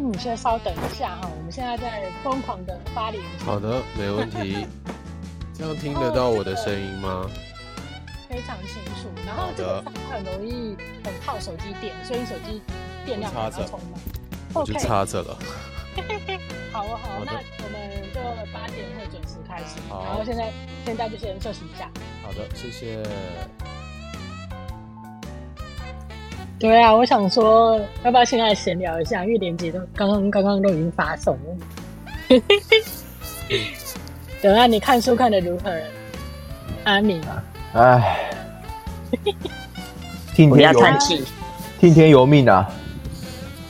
[0.00, 3.22] 你先稍等一下哈，我们现在在疯狂的发连。
[3.44, 4.66] 好的，没问题。
[5.52, 7.26] 这样听得到我的声音吗？
[8.26, 9.10] 非常清楚。
[9.26, 12.62] 然后这个很容易很耗手机电，所以手机
[13.04, 14.00] 电量要充满。
[14.54, 15.38] 我就插着了。
[16.72, 18.20] 好啊好，那我们就
[18.52, 19.76] 八点会准时开始。
[19.90, 20.50] 好，然后现在
[20.86, 21.90] 现在就先休息一下。
[22.22, 23.02] 好的，谢谢。
[26.60, 29.24] 对啊，我想说，要不要现在闲聊一下？
[29.24, 31.56] 因为连结都刚刚刚刚都已经发送了。
[34.42, 35.72] 等下你看书看的如何？
[36.84, 37.42] 阿敏啊，
[37.74, 38.30] 哎，
[40.34, 41.24] 听天由命，
[41.80, 42.70] 听天由命啊！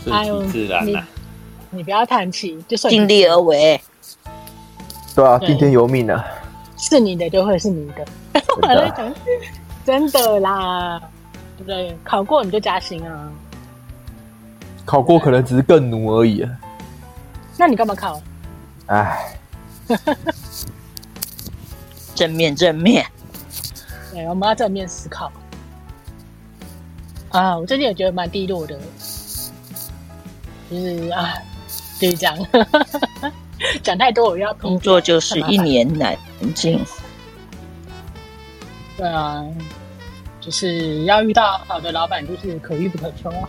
[0.05, 0.99] 顺其自然你，
[1.71, 3.81] 你不要叹气，就算尽力而为。
[5.15, 6.25] 对啊，听天由命啊！
[6.77, 8.05] 是你的就会是你的，
[8.63, 9.15] 我在讲
[9.87, 11.01] 真的啦。
[11.67, 13.31] 对，考过你就加薪啊！
[14.85, 16.51] 考过可能只是更努而已啊。
[17.57, 18.21] 那你干嘛考？
[18.87, 19.37] 哎，
[22.17, 23.07] 正面正面。
[24.13, 25.31] 对，我们要正面思考。
[27.29, 28.77] 啊，我最近也觉得蛮低落的，
[30.71, 31.35] 就是啊，
[32.01, 32.37] 就是这样。
[33.85, 36.17] 讲太多，我要工作就是一年难
[36.55, 36.83] 尽。
[38.97, 39.45] 对啊。
[40.41, 43.49] 就是要遇到好的老板，就是可遇不可求啊。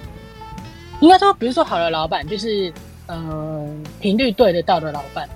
[1.00, 2.72] 应该说，比如说好的老板，就是
[3.08, 5.28] 嗯，频率对得到的老板，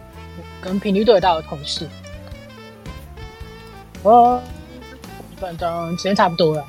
[0.62, 1.88] 跟频率对得到的同事。
[4.04, 4.40] 哦，
[5.34, 6.64] 一分钟，时间差不多了。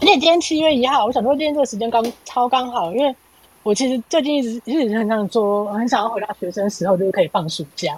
[0.00, 3.14] 而且今天七月一号，我想说今天这个时间刚超刚好，因为
[3.62, 7.96] 我其实最近一直一直很想说，很想要回到学生时候，就是可以放暑假，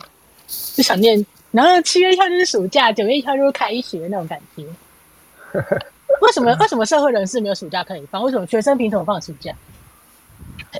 [0.74, 1.24] 就想念。
[1.50, 4.64] 然后七月一号就是暑假，九月一号就是开学那种感觉。
[6.20, 8.22] 为什么为什么社会人士没有暑假可以放？
[8.22, 9.52] 为什么学生凭什么放暑假？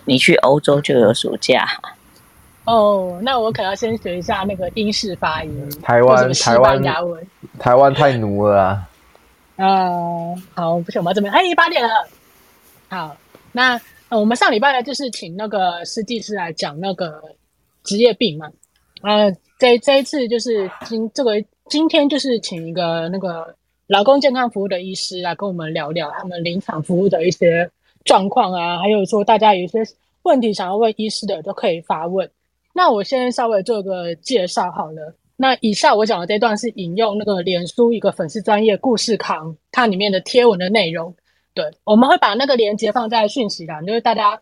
[0.04, 1.66] 你去欧洲就有暑假
[2.64, 3.18] 哦。
[3.22, 5.70] 那我可能要先学一下那个英式发音。
[5.82, 6.82] 台湾台湾
[7.58, 8.88] 台湾太奴了啊！
[9.56, 11.88] 呃，好，不行，我们这边哎，八点了。
[12.88, 13.16] 好，
[13.52, 13.80] 那
[14.10, 17.20] 我们上礼拜呢，就是请那个施技师来讲那个
[17.84, 18.50] 职业病嘛。
[19.02, 21.32] 呃，这这一次就是今这个
[21.68, 23.54] 今天就是请一个那个。
[23.92, 27.70] 劳工健康服务的医师来跟我们聊聊他们临场服务的一些
[28.06, 29.80] 状况啊，还有说大家有一些
[30.22, 32.30] 问题想要问医师的都可以发问。
[32.72, 35.14] 那我先稍微做个介绍好了。
[35.36, 41.14] 那以下我讲的这段是引用那个脸书一个粉丝专业故事扛它里面的贴文的内容。
[41.52, 44.40] 对，我们会把那个链接放在讯息栏，就是大家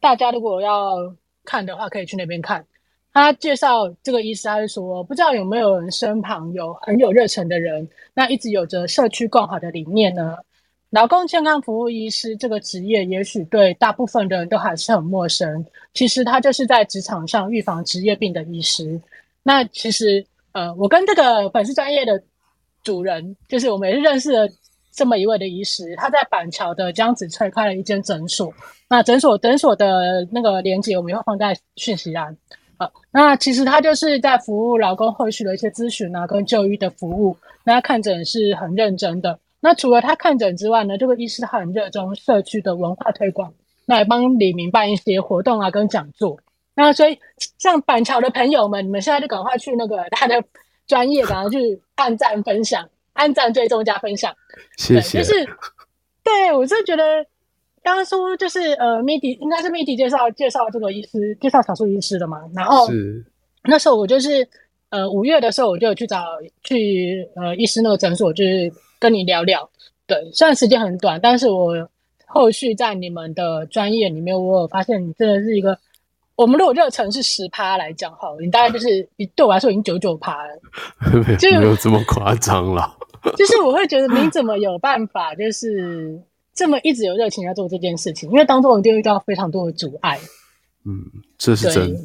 [0.00, 0.96] 大家如果要
[1.44, 2.66] 看的话，可以去那边看。
[3.12, 10.36] 他介绍这个医师，他是说，不知道有没有人身旁有很有热忱的人，那一直有着社区共好的理念呢？
[10.90, 15.64] 劳工健康服务医师这个职业，也许对大部分人都还是很陌生。
[15.92, 18.98] 其实他就是在职场上预防职业病的医师。
[19.42, 22.22] 那其实，呃，我跟这个粉丝专业的
[22.82, 24.48] 主人，就是我们也是认识了
[24.92, 28.50] 这么一位的医师，他在板桥的江子翠开了一间诊所。
[28.88, 32.34] 那诊所诊所的那个链接，我们会放在讯息栏。
[32.78, 37.36] 啊，那其实他就是在服务劳工后续的一些咨询啊，跟就医的服务。
[37.64, 39.38] 那他看诊是很认真的。
[39.60, 43.52] 那除了他看诊之外呢，这个医师他很热衷社区的文化推广，
[43.84, 46.38] 那也帮里民办一些活动啊，跟讲座。
[46.74, 47.18] 那所以
[47.58, 50.42] 像板桥的朋友们，你们现在就赶快去那个他的
[50.86, 54.32] 专业，赶快去按赞分享，按赞追踪加分享。
[54.76, 55.18] 谢谢。
[55.18, 55.44] 就是，
[56.22, 57.04] 对我是觉得。
[57.82, 62.38] 刚刚说就是呃，Midi 应该是 Midi 介绍介绍这个医师，介绍少数医师的嘛。
[62.54, 63.24] 然后是
[63.64, 64.46] 那时候我就是
[64.90, 66.24] 呃五月的时候，我就去找
[66.62, 69.68] 去呃医师那个诊所，就是跟你聊聊。
[70.06, 71.88] 对，虽然时间很短，但是我
[72.26, 75.78] 后续在你们的专业里面，我有发现你真的是一个，
[76.36, 80.58] 我们如果热忱是十趴来讲哈，你大概就是对我来说已经九九趴了，
[81.38, 82.96] 就没有这么夸张了。
[83.36, 86.20] 就是我会觉得你怎么有办法，就是。
[86.58, 90.18] 这么一直有热情在做这件事情，因为当中一定遇到非常多的阻碍。
[90.84, 91.04] 嗯，
[91.38, 92.00] 这是真的，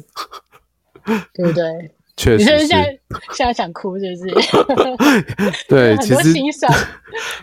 [1.34, 1.90] 对不对？
[2.16, 2.96] 确实现在
[3.32, 5.66] 现在想哭，是不是？
[5.68, 6.32] 对， 其实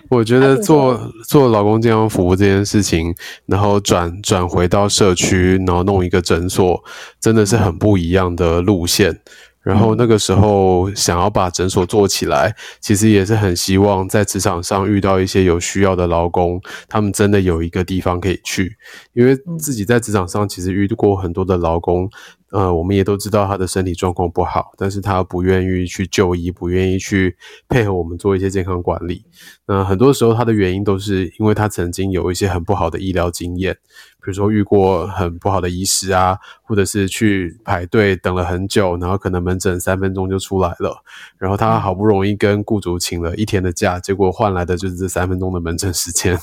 [0.09, 0.97] 我觉得做
[1.27, 3.13] 做老公健康服务这件事情，
[3.45, 6.81] 然后转转回到社区，然后弄一个诊所，
[7.19, 9.19] 真的是很不一样的路线。
[9.61, 16.59] 然后那个时候想要把诊所做起来，其实也是很希望在职场上遇到一些有需要的劳工，
[16.89, 18.75] 他们真的有一个地方可以去。
[19.13, 22.09] 因为自己在职场上其实遇过很多的劳工，
[22.51, 27.35] 呃，我们也都知道他的身体状况不好，但是他不愿意去就医，不愿意去
[27.69, 29.23] 配合我们做一些健康管理。
[29.65, 41.01] 那很多时候他的原因都是因为他曾经有一些很不好的医疗经验，比如说遇过很不好的医师啊，或者是去排队等了很久，然后可能门诊三分钟就出来了，
[41.37, 46.37] 然后他好不容易跟雇主请了一天的假，结果换来的就是这三分钟的门诊时间。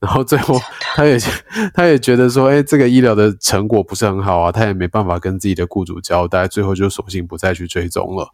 [0.00, 0.58] 然后最后，
[0.96, 1.18] 他也
[1.74, 8.28] 他也觉得说，哎，这个医疗的成果不是很好啊，他也没办法跟自己的雇主交代，最后就索性不再去追踪了。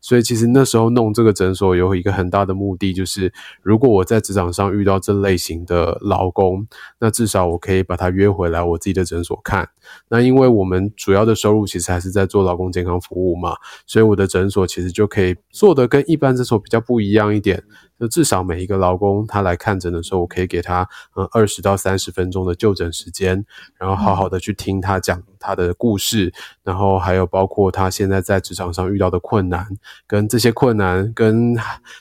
[0.00, 3.32] 所以其实那时候弄这个诊所有一个很大的目的，就是
[3.62, 6.66] 如果我在职场上遇到这类型的劳工，
[6.98, 9.68] 那至少我可以把他约回来我自己的诊所看。
[10.08, 13.56] 那因为我们主要的收入其实还是在做劳工健康服务嘛，
[13.86, 17.62] 所以我的诊所其实就可以做得跟一般诊所比较不一样一点。
[18.00, 23.44] 就至少每一个劳工他来看诊的时候，我可以给他嗯二十到三十分钟的就诊时间，
[23.76, 26.32] 然后好好的去听他讲他的故事，
[26.62, 29.66] 然后还有包括他现在在职场上遇到的困难，
[30.06, 31.54] 跟这些困难跟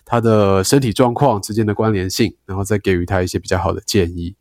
[0.06, 4.34] 他的身体状况之间的关联性，然后再给予他一些比较好的建议。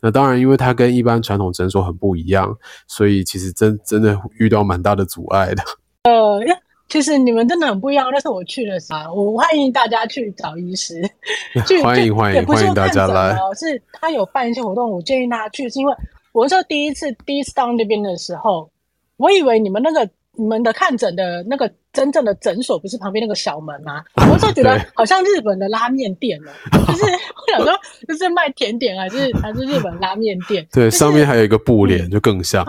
[0.00, 2.58] 那当然，因为他跟一般传统诊所很不一样，
[2.88, 5.62] 所以其实真真的遇到蛮大的阻碍的。
[6.10, 6.40] 呃。
[6.88, 8.08] 其实你们真的很不一样。
[8.12, 11.02] 那是我去的时候，我欢迎大家去找医师，
[11.66, 13.36] 去欢迎欢迎欢迎大家来。
[13.58, 15.94] 是他有办一些活动，我建议大家去，是因为
[16.32, 18.70] 我那时候第一次第一次到那边的时候，
[19.16, 24.04] 我以为你们那个你们的看诊的那个真正的诊所不是旁边那个小门吗？
[24.30, 27.72] 我就觉得好像日本的拉面店了，就是我想说，
[28.06, 30.64] 就是卖甜点还是还是日本拉面店？
[30.72, 32.64] 对，上面还有一个布帘，就更像。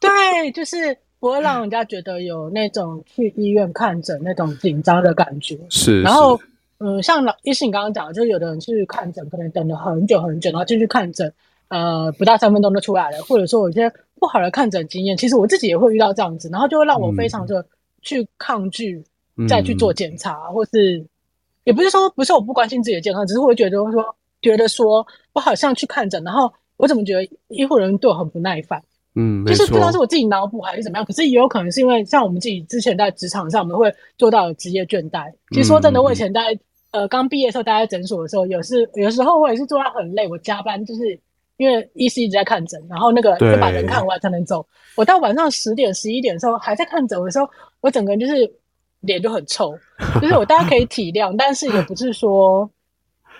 [0.00, 0.96] 对，就是。
[1.20, 5.58] 不会让人家觉得有那种去医院看诊那种紧张的感觉。
[5.68, 6.38] 是，然后，
[6.78, 11.32] 嗯，像老医师你刚刚讲的，就是有的人去看诊，可能等了很久很久，然后进去看诊，
[11.68, 17.66] 呃，不到三分钟就出来了，或者说有些不好的看诊经验，其实我自己也会遇到这样子，然后就会让我非常的
[18.02, 19.02] 去抗拒
[19.48, 21.04] 再去做检查，嗯、或是
[21.64, 28.80] 也不是说不是我不关心自己的健康，只是会觉得说觉得说我好像去看诊，然后我怎么觉得医护人员对我很不耐烦。
[29.20, 35.24] 嗯，就是不知道是我自己脑补还是怎么样，可是也有可能是因为像我们自己之前在职场上，我们会做到职业倦怠。
[35.50, 36.56] 其实说真的，我以前在
[36.92, 41.18] 呃刚毕业的时候待在诊所的时候，有时有时候我也是做到很累，我加班就是
[41.56, 44.64] 因为医师一直在看诊，然后那个要把人看完才能走。
[44.94, 47.50] 我到晚上十点十一点的时候还在看诊的时候，
[47.80, 48.48] 我整个人就是
[49.00, 49.76] 脸就很臭，
[50.22, 52.70] 就是我大家可以体谅，但是也不是说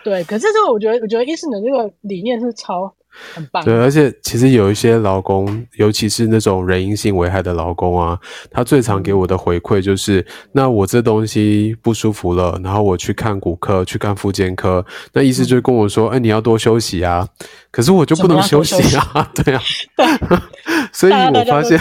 [0.03, 0.25] 对。
[0.25, 2.93] 可是这个我觉得，我觉得医师的这个理念是超。
[3.35, 3.65] 很棒。
[3.65, 8.19] 对，而且其实有一些劳工，尤其是那种人因性危害的劳工啊，
[8.51, 17.27] 他最常给我的回馈就是：那我这东西不舒服了，然后我去看骨科，去看复健科，那医师就跟我说：“哎、嗯欸，你要多休息啊。”
[17.79, 19.63] 可是我就不能休息啊， 对啊。
[20.93, 21.79] 所以我发现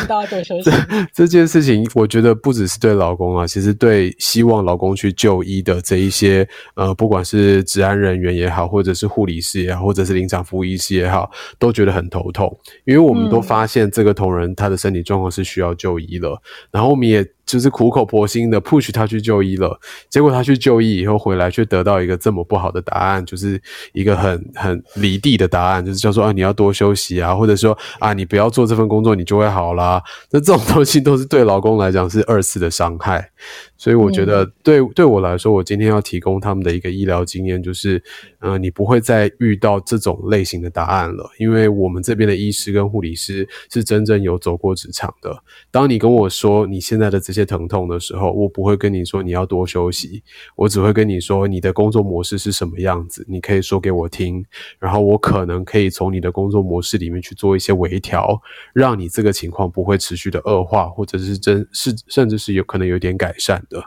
[0.63, 0.71] 这
[1.11, 16.39] 这件事情，我觉得不只是对老公啊，其实对希望老公去就医的这一些呃，不管是治安人员也好，或者是护理师也好，或者是临场服务医师也好，都觉得很头痛，因为我们都发现这个同仁他的身体状况是需要就医了，
[16.69, 17.25] 然后我们也。
[17.47, 23.59] 就是苦口婆心的 push 他去就医了，结果他去就医以后回来，却得到一个这么不好的答案，就是
[23.93, 30.03] 一个很很离地的答案，就是叫做啊，你要多休息啊，或者说啊，你不要做这份工作，你就会好啦。
[30.29, 33.31] 那这种东西都是对老公来讲是二次的伤害。
[33.79, 38.01] 所以我觉得对，对对我来说，我今天要提供他们的一个医疗经验，就是，
[38.39, 45.31] 呃，你不会再遇到这种类型的答案了，因为我们这边的医师跟护理师是真正有走过职场的。
[45.69, 50.23] 当你跟我说你现在的这些些疼痛的时候，我不会跟你说你要多休息，
[50.55, 54.43] 我只会跟你说你的工作模式是什么样子，你可以说给我听，
[54.79, 58.41] 然后我可能可以从你的工作模式里面去做一些微调，
[58.73, 63.63] 让你这个情况不会持续的恶化，或者是真是甚至是有可能有点改善。
[63.69, 63.83] 的，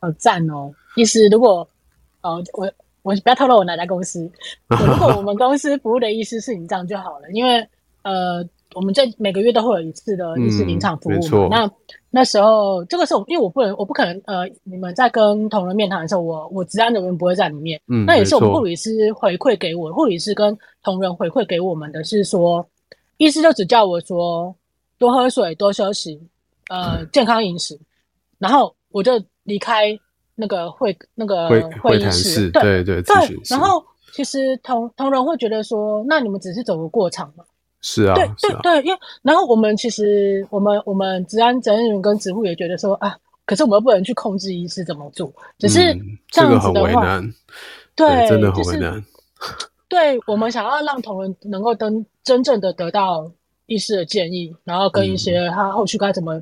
[0.00, 0.72] 好赞哦！
[0.96, 1.68] 意思，如果
[2.20, 2.70] 哦，我
[3.02, 4.30] 我不要透露我哪家公司。
[4.68, 7.66] 如果我们公司服务的意思是你这样就好了，因为
[8.02, 11.46] 呃，我们这每个月都会有一次的一次临场服务嘛。
[11.46, 11.70] 嗯、那
[12.10, 17.80] 那时候这个时候，因为我不能，我不可能呃，你们在跟同仁面谈的时候，我我职安人员不会在里面。
[17.88, 22.66] 嗯，那也是我们护理师回馈给我，护理师跟同仁回馈给我们的是说，
[23.18, 24.54] 医师就只叫我说
[24.98, 26.20] 多喝水，多休息，
[26.68, 27.78] 呃，健康饮食。
[28.38, 29.12] 然后我就
[29.44, 29.98] 离开
[30.34, 31.48] 那个会那个
[31.82, 33.36] 会议室，对对对，对。
[33.48, 33.82] 然后
[34.12, 37.44] 其实同同仁会觉得说，那你们只是走个过场嘛？
[37.80, 45.96] 是啊，对对对，因为然后我们其实我们我们治安责任人跟职护也觉得说啊，可是我们不能去控制医师怎么做，只是
[46.28, 47.22] 这样子的话，
[47.94, 49.04] 对，真的很为难。
[49.88, 53.30] 对，我们想要让同仁能够真真正的得到
[53.66, 56.34] 医师的建议，然后跟一些他后续该怎么、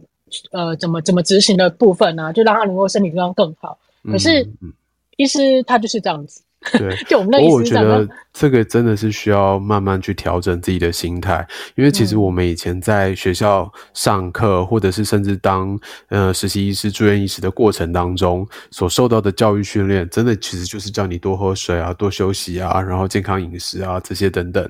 [0.53, 3.77] 嗯、呃怎么怎么执行的部分呢、啊，就让他能够身体状况更好。
[4.11, 4.73] 可是、嗯、
[5.19, 6.41] 医师他就是这样子。
[6.73, 15.79] 对， 就我我觉得这个真的是需要慢慢去调整自己的心态，因为其实我们以前在学校上课，或者是甚至当
[16.09, 24.69] 呃实习医师、住院医师的过程当中，所受到的教育训练，真的其实就是叫你多喝水啊、多休息啊，然后健康饮食啊这些等等。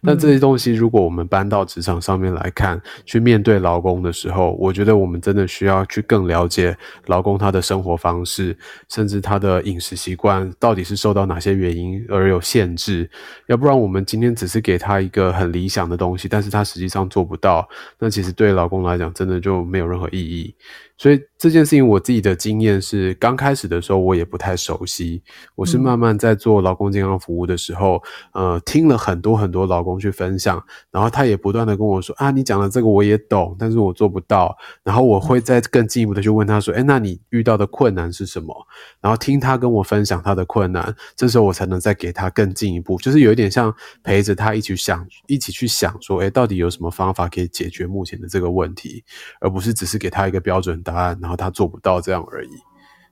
[0.00, 8.56] 那这些东西，如果我们搬到职场上面来看，去面对劳工的时候，我觉得我们真的需要去更了解劳工他的生活方式，
[8.88, 11.33] 甚至他的饮食习惯到底是受到哪。
[11.34, 13.10] 哪些原因而有限制？
[13.48, 20.54] 要不然我们今天只是给他一个很理想的东西，但是他实际上做不到，那其实对老公来讲，真的就没有任何意义。
[20.96, 25.22] 所以这件事情，我自己的经验是，刚开始的时候我也不太熟悉。
[25.54, 34.56] 我是慢慢在做劳工健康服务的时候，呃，听了很多很多劳工去分享，然后他也不断的跟我说啊，你讲的这个我也懂，但是我做不到。
[34.82, 38.66] 然后我会再更进一步的去问他说，诶，那你遇到的困难是什么？
[39.02, 43.70] 然后听他跟我分享他的困难，这时候我才能再给他更进一步，就是有一点像
[44.02, 49.04] 陪着他一起想，一起去想说，哎，到底有什么方法可以解决目前的这个问题，
[49.40, 52.50] 而不是只是给他一个标准答案，然后他做不到这样而已，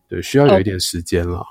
[0.08, 1.44] 对，需要有一点时间了。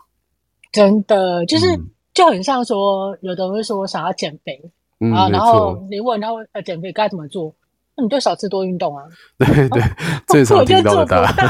[0.71, 1.65] 真的，就是
[2.13, 4.61] 就很像说，嗯、有的人会说我想要减肥，
[4.99, 7.53] 嗯、啊，然后你问他呃减肥该怎么做，
[7.97, 9.03] 那你就少吃多运动啊。
[9.37, 9.83] 对对，
[10.27, 11.49] 最常听到的答案。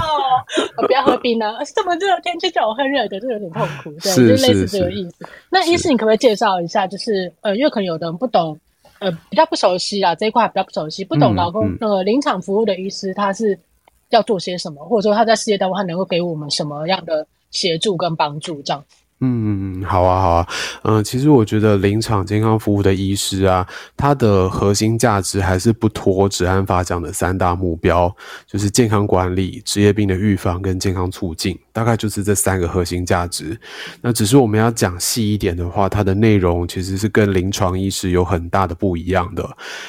[0.77, 3.91] 我不要喝冰啊， 这么热的天气叫我喝热的，就有点痛苦。
[3.99, 5.27] 对，就类似这个意思。
[5.51, 6.87] 那医师，你可不可以介绍一下？
[6.87, 8.59] 就是呃，因为可能有的人不懂，
[8.99, 13.59] 呃，比较不熟悉啊，这一块比较不熟悉，不懂劳工、嗯嗯、那个临场服务的医师，他是。
[14.11, 18.61] 要做些什么，或者说他在事业单位，他能够给我们什么样的协助跟帮助？
[18.61, 18.83] 这样。
[19.23, 20.47] 嗯，好啊，好啊，
[20.81, 28.11] 嗯、其实我觉得临场健康服务的医师啊，他的核心价值还是不脱职安法讲的三大目标，
[28.47, 33.59] 就是健康管理、职业病的预防跟健康促进，大概就是这三个核心价值。
[34.01, 39.47] 那只是我们要讲细一点的话，它的内容其实是跟临床医师有很大的不一样的。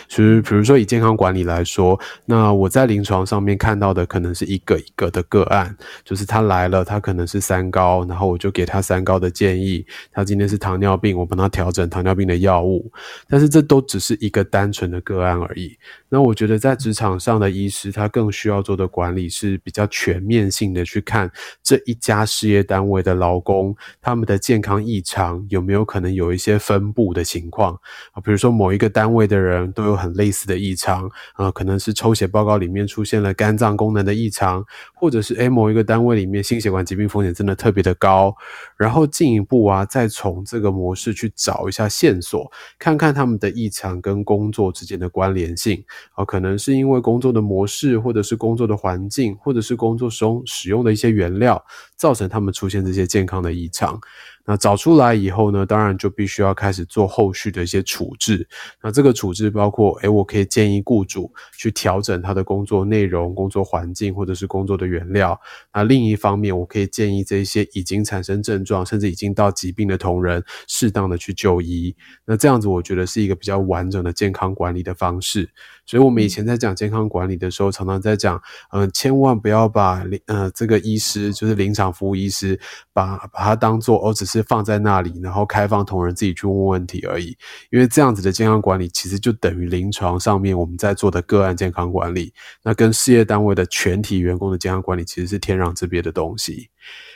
[0.08, 12.90] 所以，比如说以健康管理来说，那我在临床上面看到的可能是一个一个的个案，就是他来了，他可能是三高，然后我就给他三高的建议，他今天是糖尿病，我帮他调整糖尿病的药物，
[13.28, 15.76] 但是这都只是一个单纯的个案而已。
[16.08, 21.30] 那我觉得在职场上的医师，他更需要做的管理是比较全面性的，去看
[21.72, 27.72] 这一家事业单位的劳工，他们的健康异常有没有可能有一些分布的情况
[28.12, 34.62] 啊，比如说某一个单位的人都有很类似的异常啊，可能是抽血报告里面出现了肝脏功能的异常，
[34.94, 38.34] 或者是诶某一个单位里面心血管疾病风险真的特别的高，
[38.76, 39.06] 然后。
[39.12, 51.61] 进一步啊，再从这个模式去找一下线索，看看他们的异常跟工作之间的关联性啊，可能是因为工作的模式，或者是工作的环境，或者是工作中使用的一些原料，
[51.96, 54.00] 造成他们出现这些健康的异常。
[54.44, 58.48] 那找出来以后呢，当然就必须要开始做后续的一些处置。
[58.82, 65.40] 那这个处置包括，诶，我可以建议雇主去调整他的工作内容、工作环境或者是工作的原料。
[65.72, 71.94] 那另一方面，我可以建议这些已经产生症状甚至已经到疾病的同仁，适当的去就医。
[72.24, 75.48] 那这样子，我觉得是一个比较完整的健康管理的方式。
[75.84, 82.58] 所以，我们以前在讲健康管理的时候，常常在讲，嗯、呃，千万不要把呃这个医师，就是临场服务医师，
[82.92, 87.36] 把把它当做哦，只是放在那里，然后开放同仁自己去问问题而已。
[87.70, 96.68] 因为这样子的健康管理，其实就等于临床上面我们在做的个案健康管理，那跟事业单位的全体员工的健康管理，其实是天壤之别的东西。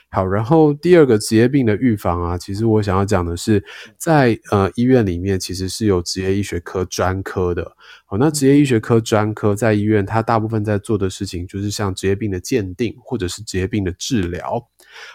[0.08, 3.62] 好，然后第二个职业病的预防啊，其实我想要讲的是，
[3.98, 7.76] 在呃医院里面其实是有职业医学科专科的。
[8.08, 14.64] 好，那职业医学科专科在医院，它大部分在做的事情就是像职业病的鉴定或者是职业病的治疗。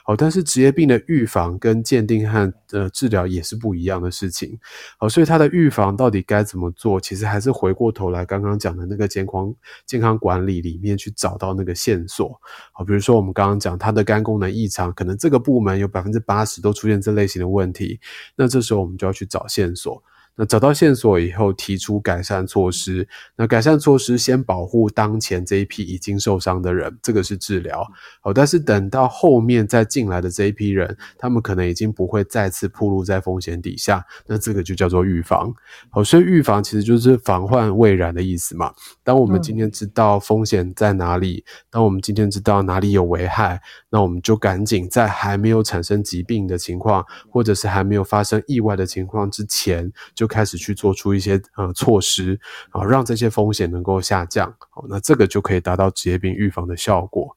[0.03, 4.59] 好，但是职业病的预防跟鉴定和呃治疗也是不一样的事情。
[4.99, 6.99] 好，所以它的预防到底该怎么做？
[6.99, 9.55] 其实还是回过头来刚刚讲的那个健康
[9.85, 12.37] 健康管理里面去找到那个线索。
[12.73, 18.01] 好，比如说我们刚刚讲他的肝功能异常，可能这个部门有百分之八十都出现这类型的问题，
[18.35, 20.03] 那这时候我们就要去找线索。
[20.35, 23.07] 那找到线索以后，提出改善措施。
[23.35, 27.85] 那改善措施先保护当前这一批已经受伤的人，这个是治疗。
[28.21, 34.03] 好，但是等到后面再进来的这一批人，他们可能已经不会再次暴露在风险底下。
[34.25, 35.53] 那这个就叫做预防。
[35.89, 38.73] 好，所以预防其实就是防患未然的意思嘛。
[39.03, 49.91] 当我们今天知道风险在哪里，当我们今天知道哪里有危害，那我们就赶紧在还没有产生疾病的情况，或者是还没有发生意外的情况之前。
[50.15, 52.39] 就开始去做出一些呃措施，
[52.73, 54.53] 然后让这些风险能够下降。
[54.69, 57.35] 好，那这个就可以达到职业病预防的效果。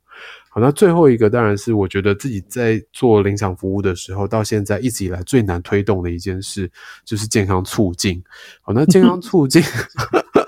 [0.50, 6.71] 好，那最后一个当然是我觉得自己在做临场服务的时候，到现在一直以来最难推动的一件事，
[7.05, 8.23] 就是健康促进。
[8.62, 9.62] 好，那健康促进。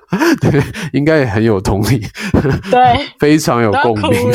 [0.40, 0.62] 对，
[0.92, 1.98] 应该也很有同理，
[2.70, 4.30] 对， 非常有共鸣。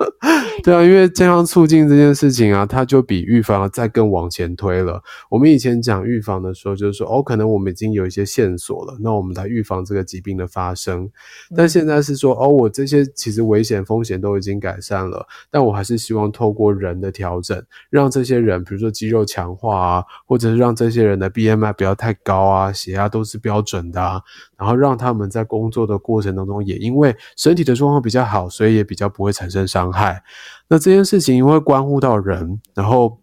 [0.62, 5.02] 对啊，因为健康促进这件事情啊，它就比预防再更往前推了。
[5.30, 11.08] 我们以前讲预防的时候，就是说哦，可能我们已经有一些线索了，那我们来预防这个疾病的发生。
[11.56, 24.20] 但现在是说哦，我这些其实危险风险都已经改善了，但我还是希望透过人的调整，让这些人，比如说肌肉强化啊，或者是让这些人的 BMI 不要太高啊，血压都是标准的啊，
[24.58, 30.22] 然后让他们在工作的过程当中，也因为身体的状况比较好，所以也比较不会产生伤害。
[30.68, 33.20] 那这件事情因为关乎到人，然后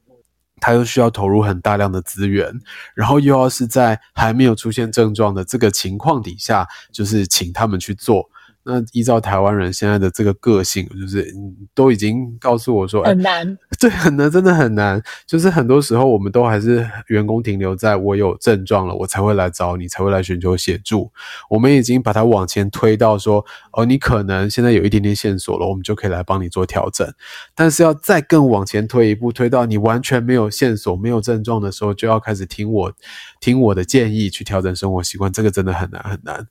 [0.60, 2.52] 他又需要投入很大量的资源，
[2.94, 8.30] 然后又要是在还没有出现症状的这个情况底下，就是请他们去做。
[8.70, 11.26] 那依照台湾人现在的这个个性，就是
[11.74, 15.02] 都已经告诉我说，很难，欸，对，很难，真的很难。
[15.26, 21.10] 就是很多时候，我们都还是员工停留在我有症状了，我才会来找你，才会来寻求协助。
[21.50, 27.10] 我们已经把它往前推到说，哦，你可能现在有一点点线索了，我们就可以来帮你做调整。
[27.56, 32.94] 但是要再更往前推一步，推到你完全没有线索、没有症状的时候，就要开始听我
[33.40, 36.46] 听我的建议去调整生活习惯，这个真的很难很难。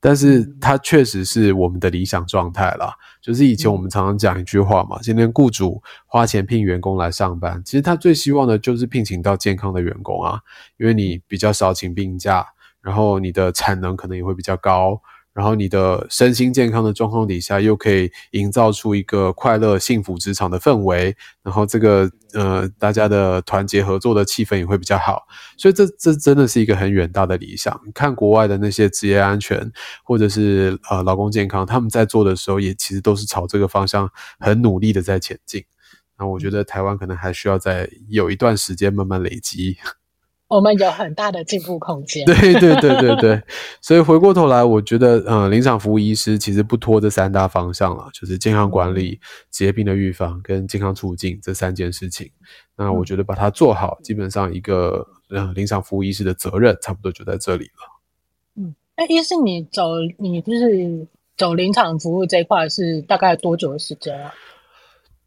[0.00, 2.94] 但是它确实是我们的理想状态啦。
[3.20, 10.40] 就是以前我们常常讲一句话嘛，今天雇主花钱聘员工来上班，其实他最希望的就是聘请到健康的员工啊，
[10.76, 12.46] 因为你比较少请病假，
[12.80, 15.00] 然后你的产能可能也会比较高。
[15.32, 25.22] 然后你的身心健康的状况底下，又可以营造出一个快乐、幸福职场的氛围，然后这个呃，大家的团结合作的气氛也会比较好。
[25.56, 27.80] 所以这这真的是一个很远大的理想。
[27.86, 29.70] 你看国外的那些职业安全
[30.02, 34.10] 或者是呃劳工健康，他们在做的时候，也其实都是朝这个方向
[34.40, 35.64] 很努力的在前进。
[36.18, 39.76] 那我觉得台湾可能还需要再有一段时间慢慢累积。
[40.48, 42.24] 我们有很大的进步空间。
[42.26, 43.42] 对对对对对，
[43.82, 52.30] 所以回过头来，我觉得，呃，临场服务医师其实不脱这三大方向了，就是健康管理、职业病的预防跟健康促进这三件事情。
[52.76, 58.00] 那我觉得把它做好，基本上一个呃临场服务医师的责任，差不多就在这里了。
[58.56, 59.82] 嗯，那医师，你走
[60.16, 61.06] 你就是
[61.36, 64.32] 走临场服务这一块是大概多久的时间啊？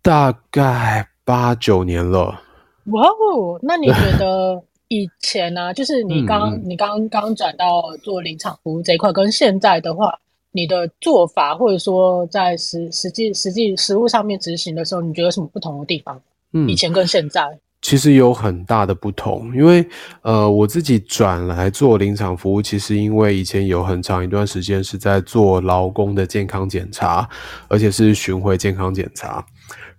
[0.01, 2.41] 大概八九年了。
[2.85, 4.63] 哇哦，那你觉得？
[4.91, 10.13] 以前呢、啊，就是你刚、嗯、你刚刚转到做临场服务这一块，跟现在的话，
[10.51, 16.21] 你的做法或者说在实实际实际实务上面执行的时候，你觉得有什么不同的地方？
[16.51, 19.87] 嗯，以前跟现在其实有很大的不同，因为
[20.23, 27.29] 呃，我自己转来做临场服务，其实因为以前有很长一段时间是在做劳工的健康检查，
[27.69, 29.45] 而且是巡回健康检查。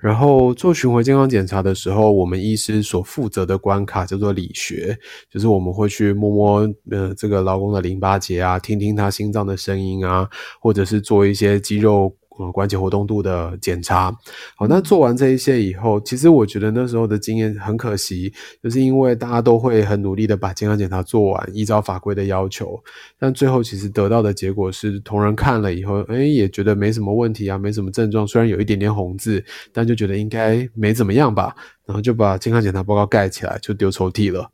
[0.03, 4.99] 然后做巡回健康检查的时候，我们医师所负责的关卡叫做理学，
[5.31, 10.29] 就是我们会去摸摸呃这个劳工的淋巴结啊，听听他心脏的声音啊，
[10.61, 12.17] 或者是做一些肌肉。
[12.39, 14.11] 呃，关节活动度的检查，
[14.57, 22.83] 好，那做完这一些以后，其实我觉得那时候的经验很可惜，就是因为大家都会很努力的把健康检查做完，依照法规的要求，
[23.19, 34.51] 但最后其实得到的结果是，同仁看了以后，哎，也觉得没什么问题啊，没什么症状，虽然有一点点红字，但就觉得应该没怎么样吧，然后就把健康检查报告盖起来，就丢抽屉了。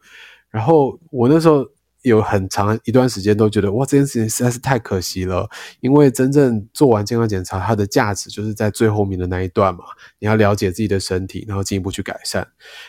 [0.50, 1.64] 然后我那时候。
[2.09, 5.49] 有很长一段时间都觉得哇，这件事情实在是太可惜了。
[5.81, 9.85] 因为真正做完健康检查，它的价值就是在最后面的那一段嘛。
[10.18, 12.47] 你要了解自己的身体，然后进一步去改善。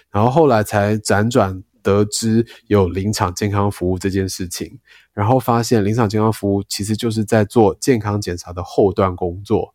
[0.10, 4.80] 然后后来才辗转得知有临场健康服务这件事情，
[5.14, 9.74] 然后发现临场健康服务其实就是在做健康检查的后段工作。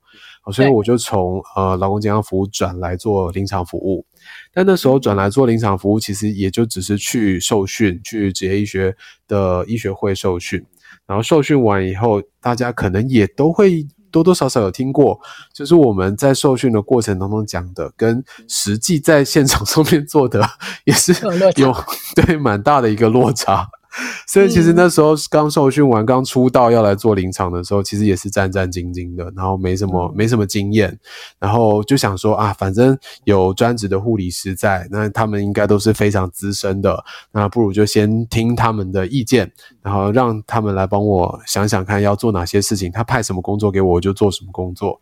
[0.53, 4.05] 所以我就从呃劳工健康服务转来做临场服务，
[4.53, 8.95] 但那时候转来做临场服务，其实也就只是去受训，去职业医学
[9.27, 10.65] 的医学会受训，
[11.07, 15.19] 然后受训完以后，大家可能也都会多多少少有听过，
[15.53, 20.47] 就是我们在受训的过程当中讲的，跟实际在现场上面做的
[20.85, 21.13] 也是
[21.57, 21.75] 有
[22.15, 23.69] 对蛮大的一个落差。
[24.27, 30.99] 所以其实那时候刚受训完，刚出道要来做临场的时候，其实也是战战兢兢的，然后没什么没什么经验，
[31.39, 45.01] 然后就想说啊，反正有专职的护理师在，那他们应该都是非常资深的，那不如就先听他们的意见，然后让他们来帮我想想看要做哪些事情，他派什么工作给我，我就做什么工作。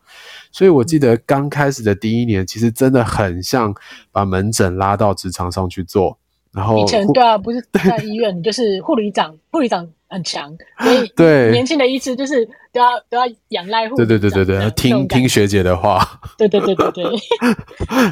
[0.51, 3.75] 所以我记得刚开始的第一年，其实真的很像
[4.11, 6.19] 把门诊拉到职场上去做。
[6.53, 11.51] 然后以前对啊，不是在医院，你就是护理长，护理长很强，所以对。
[11.51, 13.97] 年轻的医师就是都要都要仰赖护。
[13.97, 16.21] 对对对对对，听听学姐的话。
[16.39, 17.05] 对对对对对。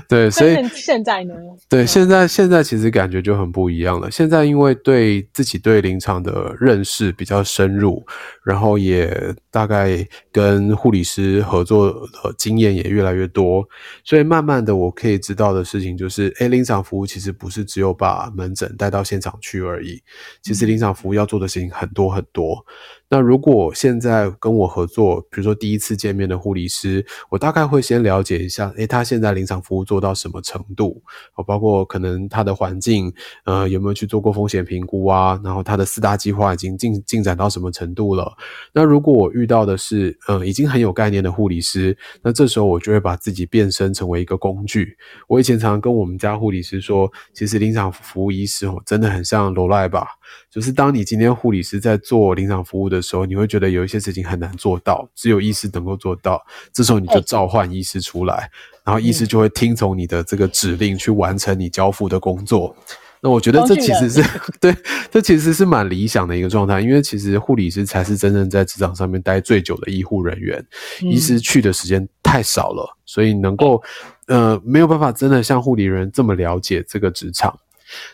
[0.09, 1.35] 对， 所以现在呢？
[1.69, 4.11] 对，现在现在其实感觉就很不一样了。
[4.11, 8.05] 现在因为对自己对临场的认识比较深入，
[8.45, 13.67] 然后也大概跟护理师合作的经验也越来越多，
[14.05, 20.03] 所以慢慢的我可以知道的事情就是，哎，临场服务其实不是只有把门诊带到现场去而已，
[20.43, 22.65] 其实临场服务要做的事情很多很多。
[23.13, 31.03] 那如果现在跟我合作，比如说第一次见面的护理师，我大概会先了解一下，诶，他现在临场服务做到什么程度？
[31.35, 33.13] 哦包括可能他的环境，
[33.45, 35.41] 呃，有没有去做过风险评估啊？
[35.43, 38.33] 然后他的四大计划已经进进展到什么程度了？
[38.73, 44.97] 那如果我遇到的是，呃，已经很有概念的护理师，那这时候我就会把自己变身成为一个工具。
[45.27, 50.07] 我以前常常跟我们家护理师说，其实临场服务医师哦，真的很像罗赖吧。
[50.51, 56.45] 就是当你今天护理师在做临场服务的时候，你会觉得有一些事情很难做到，只有医师能够做到。
[56.73, 58.51] 这时候你就召唤医师出来，
[58.85, 62.75] 然后医师就会听从你的这个指令去完成你交付的工作。
[63.23, 64.25] 那我觉得这其实是
[64.59, 64.75] 对，
[65.11, 70.65] 这其实是蛮理想的一个状态，因为其实护理师才是真正在职场上面待最久的医护人员，
[71.03, 73.83] 医师去的时间太少了，所以能够
[74.27, 77.59] 呃没有办法真的像护理人这么了解这个职场。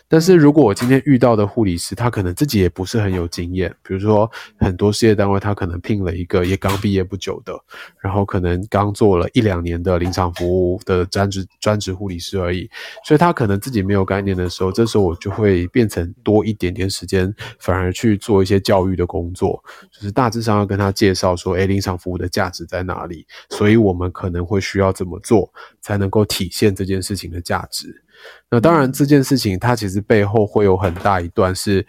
[0.07, 7.53] 但是如果我今天遇到的护理师，他可能自己也不是很有经验，比如说很多事业单位，他可能聘了一个也刚毕业不久的，
[7.99, 12.69] 然后可能刚做了一两年的临场服务的专职专职护理师而已，
[13.05, 28.03] 所以他可能自己没有概念的时候，这时候我就会变成多一点点时间，反而去做一些教育的工作，就是大致上要跟他介绍说，诶，临场服务的价值在哪里，所以我们可能会需要怎么做，才能够体现这件事情的价值。
[28.49, 31.85] 那当然，这件事情它其实背后会有很大一段是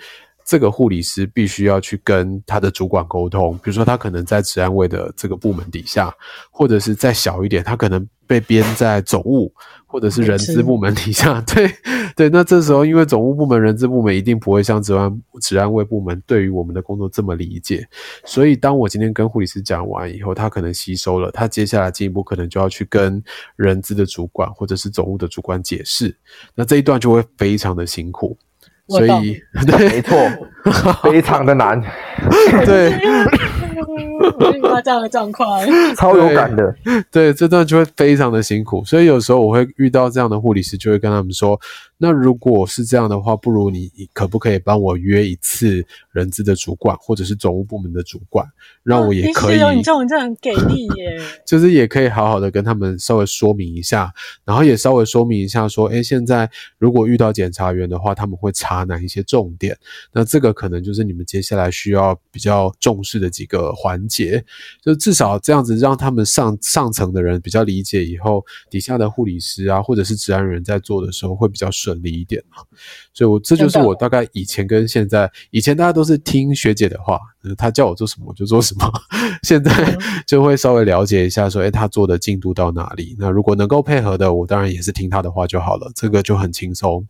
[0.49, 6.11] 这个护理师必须要去跟他的主管沟通，比如说他可能在职安卫的这个部门底下，
[6.51, 9.53] 或者是再小一点，他可能被编在总务。
[9.91, 11.67] 或者是人资部门底下，对
[12.15, 17.89] 对，那这时候因为总务部门、人资部门一定不会像职安职安卫部门对于我们的工作这么理解，
[18.23, 23.23] 所以当我今天跟护理师讲完以后，他可能吸收了，他接下来进一步可能就要去跟
[23.57, 26.15] 人资的主管或者是总务的主管解释，
[26.55, 28.37] 那这一段就会非常的辛苦，
[28.89, 30.17] 所以 对，没错，
[31.03, 31.81] 非常的难，
[32.67, 32.95] 对。
[34.55, 35.61] 遇到这样的状况，
[35.97, 36.75] 超有感的。
[37.11, 41.59] 对，这段就会非常的辛苦，所以有时候我会遇到这样的护理师，就会跟他们说。
[42.01, 48.47] 那如果是这样的话，不如你可不可以帮我约一次人资的主管，或者是总务部门的主管，
[48.85, 49.61] 让我也可以。
[49.61, 51.19] 哦、你这种这很给力耶！
[51.45, 54.13] 就是也可以好好的跟他们稍微说明一下，
[54.45, 59.77] 然后也稍微说明一下说，哎，现在如果遇到检查员的话，他们会查哪一些重点？
[60.13, 64.45] 那这个可能就是你们接下来需要比较重视的几个环节，
[64.85, 71.89] 就至少这样子让他们上上层的人比较理解，以后底下的护理师啊，或者是治安人在做的时候会比较顺。
[71.89, 72.59] 顺利一点嘛，
[73.19, 77.19] 所以我这就是我大概以前跟现在，以前大家都是听学姐的话，
[77.57, 78.89] 她叫我做什么我就做什么，
[79.43, 79.73] 现在
[80.25, 83.17] 就会稍微了解一下，说，哎，她做的进度到哪里？
[83.19, 87.05] 那如果能够配合的，我当然也是听她的话就好了，这个就很轻松。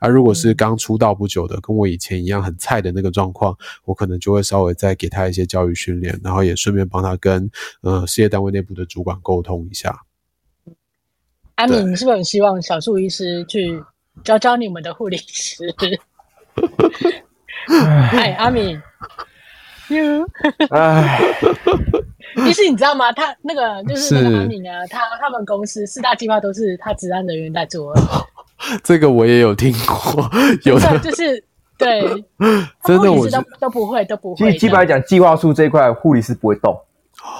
[0.00, 7.50] 而如果是刚出道不久的，跟我以前一样很菜的那个状况，我可能就会稍微再给她一些教育训练，然后也顺便帮她跟
[7.80, 10.02] 呃事业单位内部的主管沟通一下。
[11.54, 13.82] 阿敏，你是不是很希望小树医师去？
[14.22, 15.64] 教教你们的护理师，
[18.12, 18.80] 哎，阿敏
[19.88, 20.26] ，you，
[20.70, 21.20] 哎，
[22.36, 23.12] 其实你知道吗？
[23.12, 27.92] 他那个就是那个阿敏啊，他他们公司四大计划都是他职安人员在做。
[28.82, 30.30] 这个我也有听过，
[30.64, 31.44] 有的就是
[31.76, 32.02] 对，
[32.84, 34.52] 真的我都都不会都不会。
[34.52, 36.78] 基基本来讲，计划书这一块护理师不会动。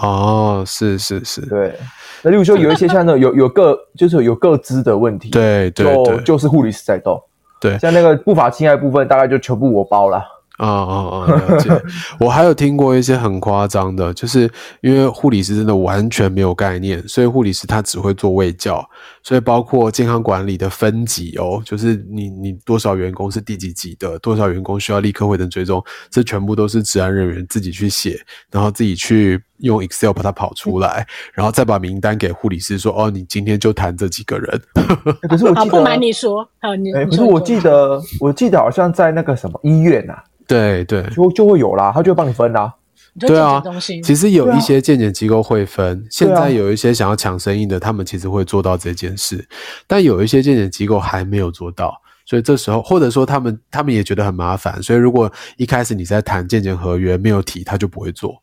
[0.02, 1.78] 哦，是是是，对。
[2.24, 7.22] 那例如说有一些像那种有有个就是有各资的问题，对对对，就就是护理师在动，
[7.60, 10.24] 对，像那个不法侵害部分，大概就全部我包了。
[10.58, 11.26] 啊啊啊！
[11.26, 11.70] 了解。
[12.20, 14.48] 我还有听过一些很夸张的，就是
[14.82, 18.88] 因为护理师真的完全没有概念，所以护理师他只会做卫教，
[19.22, 34.62] 所以包括健康管理的分级哦，就是你你多少员工是第几级的，多少员工需要立刻回诊追踪，这全部都是治安人员自己去写，然后自己去用 Excel 把它跑出来，然后再把名单给护理师说，哦，你今天就谈这几个人。
[35.28, 40.22] 可是我记得，不瞒你说，好，你，可是我记得，我记得好像在那个什么医院啊。
[40.46, 42.74] 对对，就就会有啦，他就会帮你分啦。
[43.18, 43.62] 对啊，
[44.02, 49.48] 其实有一些健检机构会分，啊、现在有一些想要抢生意的，他们其实会做到这件事，
[49.86, 52.00] 但有一些健检机构还没有做到。
[52.26, 58.42] 所以这时候或者说他们他们也觉得很麻烦，所以如果一开始你在谈健检合约没有提，他就不会做。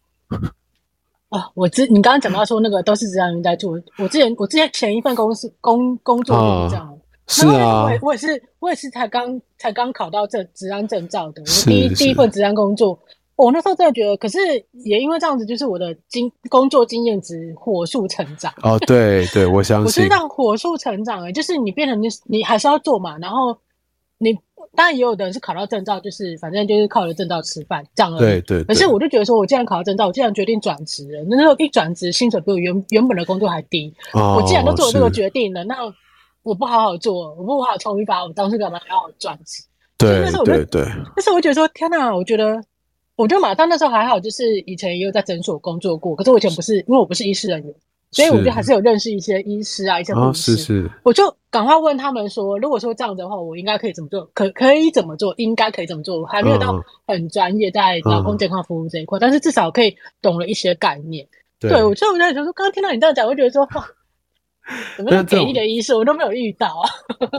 [1.30, 6.88] 哦，我之你刚刚讲到说那个都是这样人在做，我之前我之前前一份公司工工作就是这样。
[6.88, 13.00] 哦是啊，我也我也是我也是才刚才刚考到这职安证照的，我第一第一份职安工作，
[13.38, 14.38] 我那时候真的觉得，可是
[14.84, 18.54] 也因为这样子，就是我的经工作经验值火速成长。
[18.64, 20.04] 哦，对对，我相 信。
[20.04, 23.58] 我是让火速成长诶，就是你变成你你还是要做嘛，然后
[24.18, 24.34] 你
[24.76, 28.20] 当然也有的人是考到证照，就是反正就是靠着证照吃饭这样而已。
[28.20, 28.64] 对，对对。
[28.66, 35.76] 可是我就觉得说，我既然考到证照，我既然决定转职了，那时候一转职薪水比我原原本的工作还低，哦、我既然都做了这个决定了，那。
[36.44, 39.66] 我不好好做，我不好好从一把，我当时干嘛要赚钱？
[39.98, 40.84] 对对对。
[41.16, 42.16] 但是我觉得说，天哪！
[42.16, 42.60] 我觉得，
[43.16, 46.16] 我觉得马上那时候还好，就是以前也有在诊所工作过。
[46.16, 47.76] 可是我以前不是，因为我不是医师人员，
[48.10, 50.54] 所以我觉得还是有认识一些医师啊，一些护士。
[50.54, 50.92] 哦、是是。
[51.04, 54.28] 我就赶快问他们说，如果说这样的话，我应该可以怎么做？
[54.34, 55.36] 可可以怎么做？
[55.38, 56.20] 应该可以怎么做？
[56.20, 61.28] 我还没有到很专业在劳工健康服务这一块，嗯、但是至少可以懂了一些概念。
[61.60, 63.88] 对，我所以我在想说，刚刚听到你这样讲，我就觉得说，哇。
[64.98, 66.86] 怎么给力的医生我都没有遇到啊！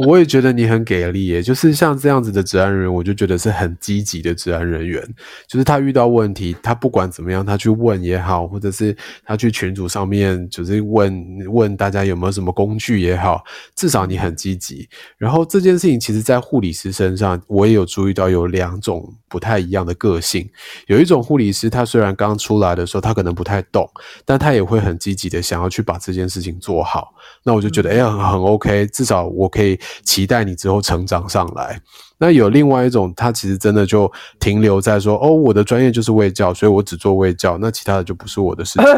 [0.06, 5.02] 我也觉得你很给力耶，就是像这样子的治安人员，我就觉得是很积极的治安人员。
[5.46, 13.42] 就是他遇到问题，他不管怎么样，他去问也好，或者是他去群组上面就是问问大家有没有什么工具也好，
[13.76, 14.88] 至少你很积极。
[15.18, 20.48] 然后这件事情，其实在护理师身上，我也有注意到有两种不太一样的个性。
[20.86, 23.88] 有一种护理师，他虽然刚出来的时候他可能不太懂，
[24.24, 27.14] 但他也会很积极的想要去把这件事情做好。
[27.44, 31.80] 那我就觉得，哎、欸，很很 OK，至少我可以期待你之后成长上来。
[32.18, 38.84] 那有另外一种，他其实真的就停留在说，哦，我的专业就是卫教，所以我只做卫教，那其他的就不是我的事情。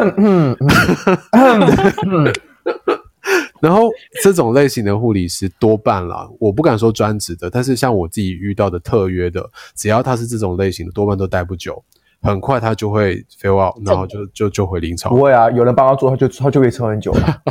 [3.61, 3.89] 然后
[4.23, 11.83] 这种类型的护理师多半啦，我不敢说专职的，但是像我自己遇到的特约的，只要他是这种类型的，多半都待不久，
[12.21, 15.15] 很快他就会 fail out，然后就就就回临床。
[15.15, 17.43] 不会啊，有人帮他做，他就他就可以撑很久了。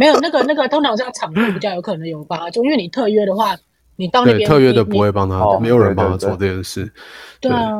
[0.00, 3.54] 没有那个那个，通常是要场部比较有可能有帮他做，因为你特约的话，
[3.96, 6.90] 你到那边特约的不会帮他，没有人帮他做这件事。
[7.38, 7.70] 对啊。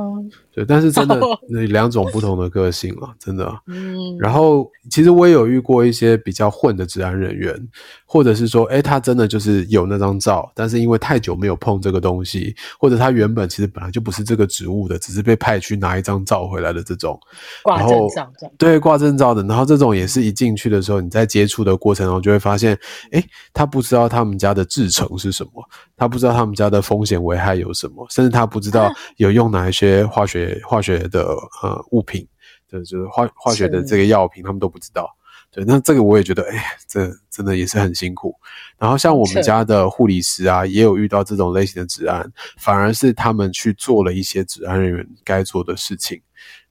[0.53, 3.49] 对，但是真的那两种不同的个性了，真的。
[3.69, 7.57] 嗯，然后其实我也有遇过一些比较混的治安人员，
[8.05, 17.17] 或者是说，哎，他真的就是有那张照，但是因为太久没有碰这个东西，或者他原本其实本来就不是这个职务的，只是被派去拿一张照回来的这种，
[17.63, 18.33] 挂证照。
[18.59, 19.45] 对，挂证照的。
[19.45, 22.77] 然后这种也是一进去的时候，你在接触的过程中就会发现，
[23.13, 25.65] 哎，他不知道他们家的制成是什么，
[25.97, 30.40] 他不知道他们家的风险危害有什么，甚至他不知道有用哪一些化学。
[30.67, 31.23] 化学的
[31.63, 32.27] 呃物品，
[32.69, 35.09] 对，就是化化学的这个药品，他们都不知道。
[35.53, 38.33] 对，那这个我也觉得，哎，这真的也是很辛苦。
[38.79, 42.25] 然后像我们家的护理师啊，也有遇到这种类型的治安，
[42.57, 46.21] 反而是他们去做了一些治安人员该做的事情。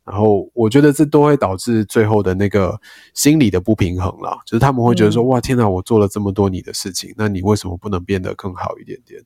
[0.06, 2.80] 然后我觉得这都会导致最后的那个
[3.14, 9.22] 心理的不平衡啦，就是他们会觉得说，哇，天哪，我做了这么多你的事情，那你为什么不能变得更好一点点？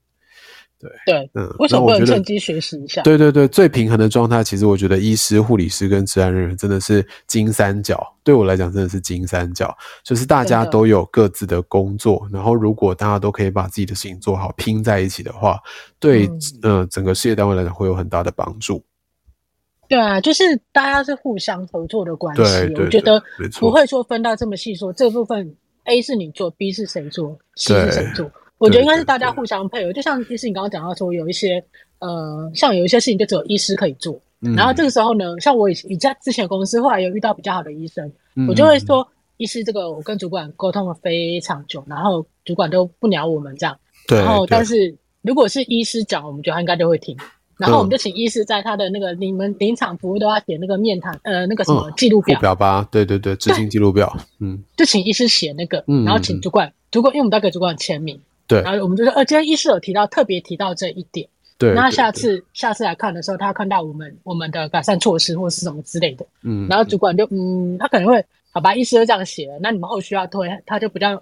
[0.84, 3.02] 对对，嗯，为什么不能趁机学习一下？
[3.04, 8.06] 对对对，最平衡的状态，其实我觉得医师、护理师跟治安人员真的是金三角。
[8.24, 15.60] 对我来讲，真的是金三角，就是大家都有各自的工作，然后如果大家都可以把自己的事情做好，拼在一起的话，
[16.00, 16.28] 对，
[16.62, 18.84] 嗯、呃，整个事业单位来讲会有很大的帮助。
[19.90, 23.22] 对啊，就是大家是互相合作的关系，对对对，我觉得
[23.60, 28.32] 不会说分到这么细，说这部分 A 是你做，B 是谁做，C 是谁做。
[28.64, 31.62] 我觉得应该是大家互相配合，就像医师你刚刚讲到说，有一些
[32.00, 47.18] 呃，像有一些事情就只有医师可以做，嗯、然后这个时候呢，像我以以前之前公司后来有遇到比较好的医生，嗯、我就会说，医师这个我跟主管沟通了非常久，然后主管都不鸟我们这样，对，然后但是如果是医师讲，我们觉得他应该就会听，
[47.58, 58.20] 然后我们就请医师在他的那个你们临场服务都要写那个面谈呃那个什么记录表，嗯、表吧，对对对，执行记录表，嗯，就请医师写那个，然后请主管，嗯、主管因为我们都要给主管签名。
[58.48, 61.28] 对，然后我们就说，呃，今天医师有提到，特别提到这一点。
[61.58, 71.22] 对，那下次下次来看的时候，他看到我们我们的改善措施或是什么之类的，嗯，然后主管就嗯，他可能会好吧，医师就这样写了，那你们后续要推，他就比较。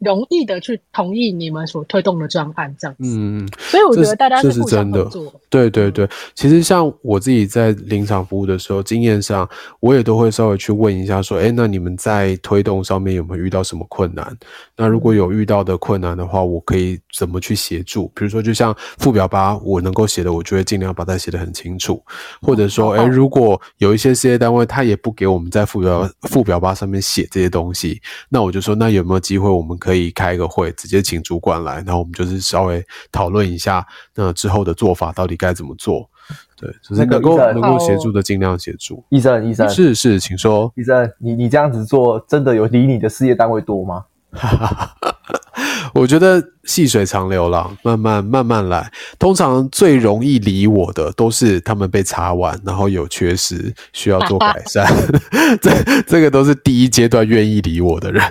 [0.00, 5.32] 容易的去同意你们所推动的专案这样子，嗯，所以我觉得大家是互相合作。
[5.48, 9.48] 对对对，其实像我自己在临场服务的时候，经验上
[9.80, 14.36] 我也都会稍微去问一下，说，哎，那你们在推动上面有没有遇到什么困难？
[14.76, 18.10] 那如果有遇到的困难的话，我可以怎么去协助？
[18.14, 22.02] 比如说，就像附表八，我能够写的，我就会尽量把它写得很清楚。
[22.40, 36.08] 或者说，哎，如果有一些事业单位他也不给我们在附表附表八上面写这些东西，那我就说，那有没有机会我们可可以开个会，直接请主管来，然后我们就是稍微讨论一下，那之后的做法到底该怎么做。
[36.56, 39.04] 对，就是能够能够协助的尽量协助。
[39.08, 40.72] 医生，医生，是是，请说。
[40.76, 44.04] 医生，你你这样子做，真的有离你的事业单位多吗？
[45.92, 48.92] 我觉得细水长流啦，慢慢慢慢来。
[49.18, 54.86] 通常最容易理我的，都是他们被查完，然后有缺失需要做改善，
[55.60, 58.22] 这这个都是第一阶段愿意理我的人。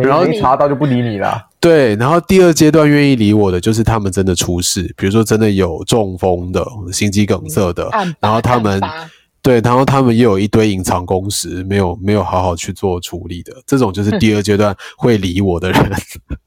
[0.00, 1.48] 然后一查到就不理你了。
[1.60, 8.80] 对，然后第二阶段愿意理我的，就是他们真的出事，比如说真的有中风的、心肌梗塞的，然后他们。
[9.42, 15.80] 对，然后他们也有一堆隐藏工时，没有没有好好去做处理的，这种就是第二阶段会理我的人。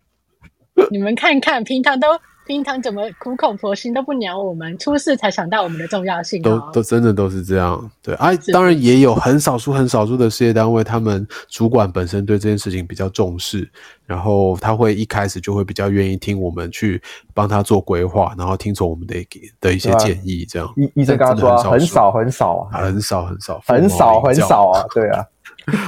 [0.91, 2.08] 你们看看，平常都。
[2.49, 6.71] 平常怎么苦口婆心都不鸟我们，出事才想到我们的重要性，哦。
[6.73, 8.15] 都都真的都是这样，对。
[8.15, 12.39] 啊，当然也有很少数很少数的事业单位，他们主管本身对。
[12.39, 13.69] 这件事情比较重视，
[14.05, 17.01] 然后他会一开始就会比较愿意听我们去
[17.33, 19.15] 帮他做规划，然后听从我们的
[19.59, 20.73] 的一些建议，这样。
[20.77, 24.69] 医医生刚刚说很少很少啊，很少很少很少很少。
[24.69, 25.21] 啊， 对啊。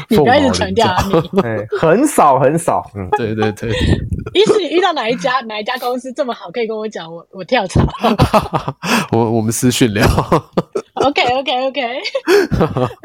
[0.10, 1.04] 你不要一直强调啊！
[1.32, 1.42] 你
[1.80, 3.70] 很少很少，嗯，对对对。
[4.34, 7.82] 一是你遇到哪一家哪一家公司这么好，可以跟我讲，我我跳槽。
[9.12, 10.06] 我我们私讯聊。
[10.94, 11.82] OK OK OK，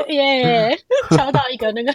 [0.09, 0.79] 耶，
[1.11, 1.93] 敲到一个那个。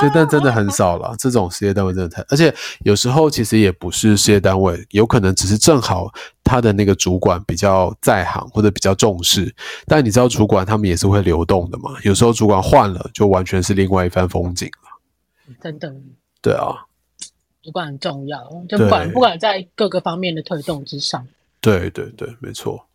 [0.00, 2.52] 对，但真的很少了，这种事业单位真的太，而且
[2.84, 6.10] 有时候其实也不是事业单位，有可能只是正好
[6.48, 9.54] 他的那个主管比较在行或者比较重视，
[9.86, 15.54] 但你知道主管他们也是会流动的嘛，有时候主管换了，就完全是另外一番风景了。
[15.60, 15.94] 真的。
[16.40, 16.86] 对啊。
[17.62, 21.28] 主管很重要，就不管不管在各个方面的推动之上。
[21.60, 22.86] 对对对，没错。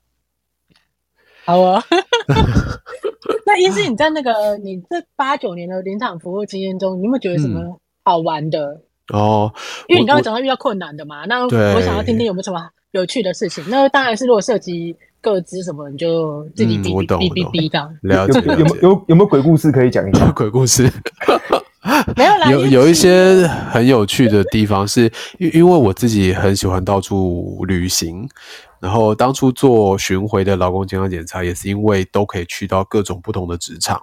[1.45, 1.83] 好啊。
[3.45, 8.81] 那意思，你在那个你这八九年的临场服务经验中，你有没有觉得什么好玩的？
[9.13, 9.53] 嗯、哦，
[9.87, 13.63] 因为你刚刚讲到遇到困难的嘛，那我想要听听有没有什么有趣的事情。
[13.67, 17.91] 那当然是如果涉及各资什么，你就自己哔哔哔哔哔的。
[18.01, 18.61] 了解，了解。
[18.63, 20.31] 有有有有没有鬼故事可以讲一下？
[20.33, 20.89] 鬼故事。
[22.15, 28.27] 没有啦，有有一些很有趣的地方，是因因为我自己很喜欢到处旅行，
[28.79, 34.01] 然后当初做巡回的劳工健康检查，也是因为都可以去到各种不同的职场，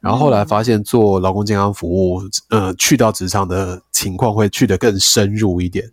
[0.00, 5.84] 然后后来发现做劳工健康服务，呃，去到职场的情况会去得更深入一点，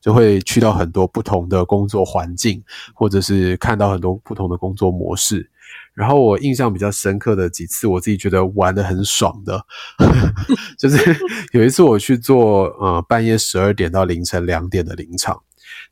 [0.00, 2.62] 就会去到很多不同的工作环境，
[2.94, 5.50] 或者是看到很多不同的工作模式。
[5.92, 9.62] 然后我印象比较深刻的几次，我自己觉得玩得很爽的，
[10.78, 11.16] 就是
[11.52, 15.40] 有一次我去做呃半夜十二点到凌晨两点的临场。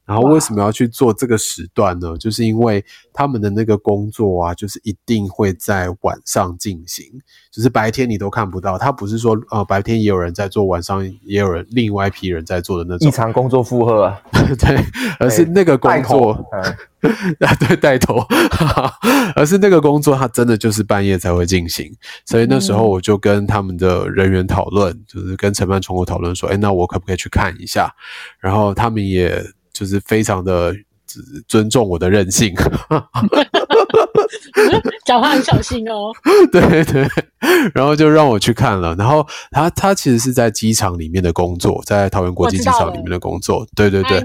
[0.05, 2.17] 然后为什么要去做这个时段呢？
[2.17, 7.05] 就是因为他们的那个工作啊，就是一定会在晚上进行，
[7.51, 8.79] 就是白天你都看不到。
[8.79, 13.07] 他不是说呃白天也有人在做，晚上也有人另外一批人在做的那种。
[13.07, 14.83] 异常工作负荷啊， 对，
[15.19, 16.33] 而是那个工作
[17.41, 18.25] 啊，对，带头，
[19.37, 21.95] 而是那个工作，他真的就是半夜才会进行。
[22.25, 27.95] 所以那时候我就跟他们的人员讨论，就是跟承办窗口讨论说，哎，那我可不可以去看一下？
[28.41, 29.45] 然后他们也。
[29.79, 30.75] 就是非常的
[31.47, 32.53] 尊重我的任性，
[35.07, 36.13] 讲话很小心哦。
[36.51, 37.07] 对 对，
[37.75, 38.95] 然后就让我去看了。
[38.97, 43.67] 然后他他其实是在机场里面的工作，在桃园国际机场里面的工作。
[43.75, 44.25] 对对对。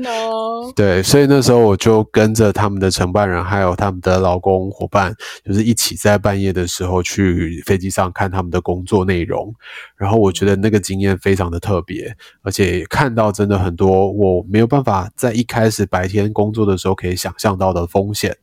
[0.78, 5.14] 对，所以那时候我就跟着他们的承办人，还有他们的劳工伙伴，
[5.44, 9.54] 就是一起在半夜的时候去飞机上看他们的工作内容。
[9.98, 18.36] 然后我觉得那个经验非常的特别，而且看到真的很多我没有办法在一开始白天工作的时候可以想象到的风险。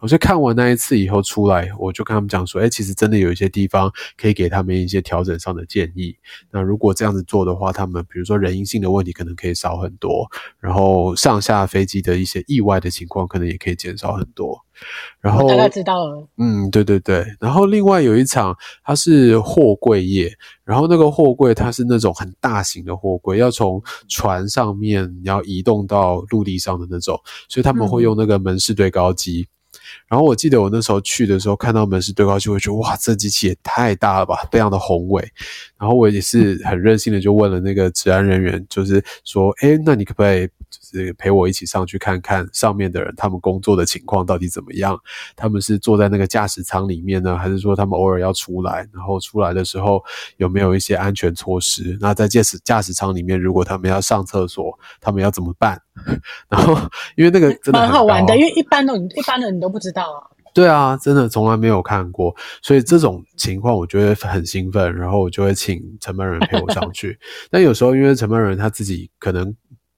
[0.00, 6.16] 我就看完那一次以后出来，我就跟他们讲说，哎，其实真的有一些地方可以给他们一些调整上的建议。
[6.50, 10.26] 那如果这样子做的话，他们比如说人因性的问题可能可以少很多，
[10.60, 11.64] 然后上下。
[11.74, 14.56] 飞机的一些意外的情况，可能也可以减少很多。
[15.18, 17.24] 然后大概知道了，嗯，对对对。
[17.40, 18.54] 然后另外有一场，
[18.84, 20.30] 它是货柜业，
[20.62, 29.48] 然后那个货柜它是那种很大型的货柜，要从船上面要移动到陆地上的那种，所以他们会用那个门式对高机。
[29.48, 29.53] 嗯
[30.08, 35.26] 然后我记得我那时候去的时候，看到门市对高机，会觉得哇，这机器也太大了吧，非常的宏伟。
[35.78, 40.48] 然后我也是很任性的，就问了那个治安人员，就是说，哎，那你可不可以
[40.80, 44.98] 就是陪我一起上去看看上面的人他们工作的情况到底怎么样？
[45.36, 48.88] 他们是坐在那个驾驶舱里面呢，还是说他们偶尔要出来？
[48.92, 50.02] 然后出来的时候
[50.36, 51.96] 有没有一些安全措施？
[52.00, 55.80] 那在驾驶驾驶舱里面，如果他们要上厕所，他们要怎么办？
[56.48, 56.76] 然后
[57.16, 60.30] 因为那个真的蛮好玩的，因为一般的一般的你都不知道啊。
[60.52, 67.18] 对啊，真的从来没有看过，所以这种情况我觉得很兴奋，然后我就会请承办人陪我上去。
[67.50, 69.54] 但有时候因为承办人他自己可能。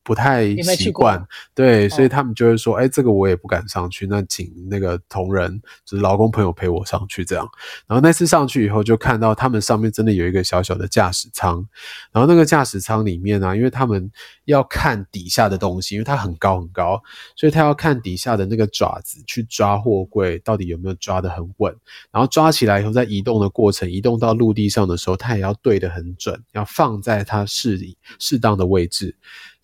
[0.07, 7.45] 不太习惯，对，所以他们就会说，哎、欸，这个我也不敢上去，那请那个同仁，就是劳工朋友陪我上去这样。
[7.89, 11.67] 然后那次上去以后，就看到他们上面真的有一个小小的驾驶舱，
[12.13, 14.09] 然后那个驾驶舱里面呢、啊，因为他们
[14.45, 17.03] 要看底下的东西，因为它很高很高，
[17.35, 21.75] 所以他要看底下的那个爪子去抓货柜到底有没有抓得很稳，
[22.13, 29.17] 然后抓起来以后，在移动的过程，移动到陆地上的时候，他也要对得很准，要放在它适宜适当的位置。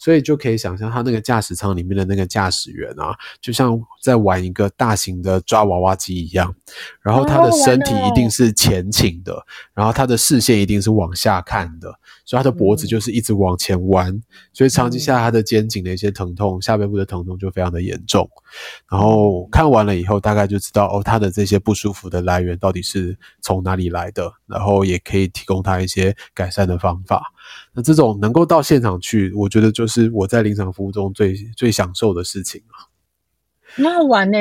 [0.02, 6.52] 所以就可以想象，他那个驾驶舱里面的那个驾驶员啊，就像在玩一个大型的抓娃娃机一样，
[7.02, 11.94] 然后他的身体一定是前倾的，然后他的视线一定是往下看的。
[12.24, 14.22] 所以他的脖子就是一直往前弯，嗯、
[14.52, 18.28] 所以长期下他的肩颈的一些疼痛、下背部的疼痛就非常的严重。
[18.90, 27.22] 然后看完了以后，大概就知道哦，他的这些不舒服的来源到底是从哪里来的，然后也可以提供他一些改善的方法。
[27.72, 32.88] 那这种能够到现场去，我觉得就是我在临场服务中最最享受的事情啊。
[33.76, 34.38] 那好玩呢？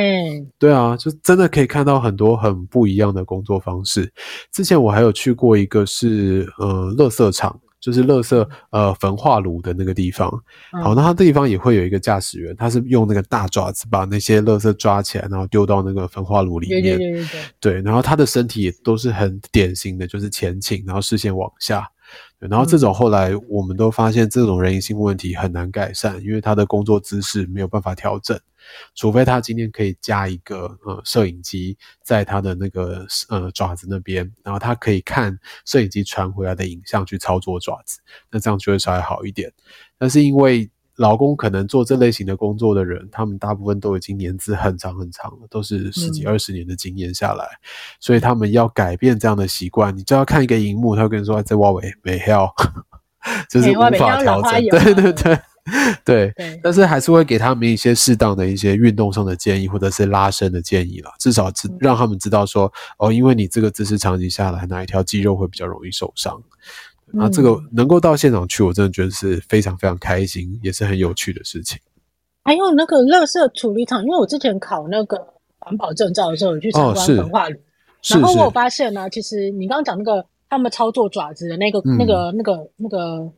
[0.59, 4.11] 对啊，就真的可以看到很多很不一样的工作方式。
[4.51, 7.59] 之前我还有去过一个是呃，垃圾场。
[7.81, 10.29] 就是垃圾呃焚化炉的那个地方，
[10.83, 16.79] 好，那它地方也会有一个驾驶员，他是用那个大爪子把那些垃圾抓起来，然后丢到那个焚化炉里面。
[16.79, 17.39] 对对对对。
[17.59, 21.83] 对，然后他的身体也都是很典型的，就是前倾，然后视线往下。
[22.41, 28.37] 对，然后这种后来我们都发现，这种人为性问题很难改善，因为他的工作姿势没有办法调整。
[28.95, 37.99] 除非他今天可以加一个呃摄影机在他的那个呃爪子那边，然后他可以看摄影机传回来的影像去操作爪子，
[38.31, 39.51] 那这样就会稍微好一点。
[39.99, 40.67] 但是因为
[40.97, 47.59] 劳工可能做这类型的工作的人，他们大部分都已经年资很长很长了，都是十几二十年的经验下来，嗯，
[47.99, 52.53] 所以他们要改变这样的习惯，你就要看一个荧幕，他会跟你说在挖尾没要，
[53.49, 53.89] 就是无法
[54.21, 55.39] 调整，对对对。
[56.03, 66.41] 对，对，但是还是会给他们一些适当的一些运动上的建议，或者是拉伸的建议了，至少知让他们知道说，哦，因为你这个姿势长期下来，哪一条肌肉会比较容易受伤。
[67.13, 71.79] 那这个能够到现场去，我真的觉得是非常非常开心，也是很有趣的事情。
[72.43, 75.17] 还有那个垃圾处理厂，因为我之前考那个
[75.59, 77.57] 环保证照的时候，有去参观焚化炉，
[78.09, 83.31] 然后我发现呢，其实你刚刚讲那个他们操作爪子的那个、嗯、那个、那个、那个。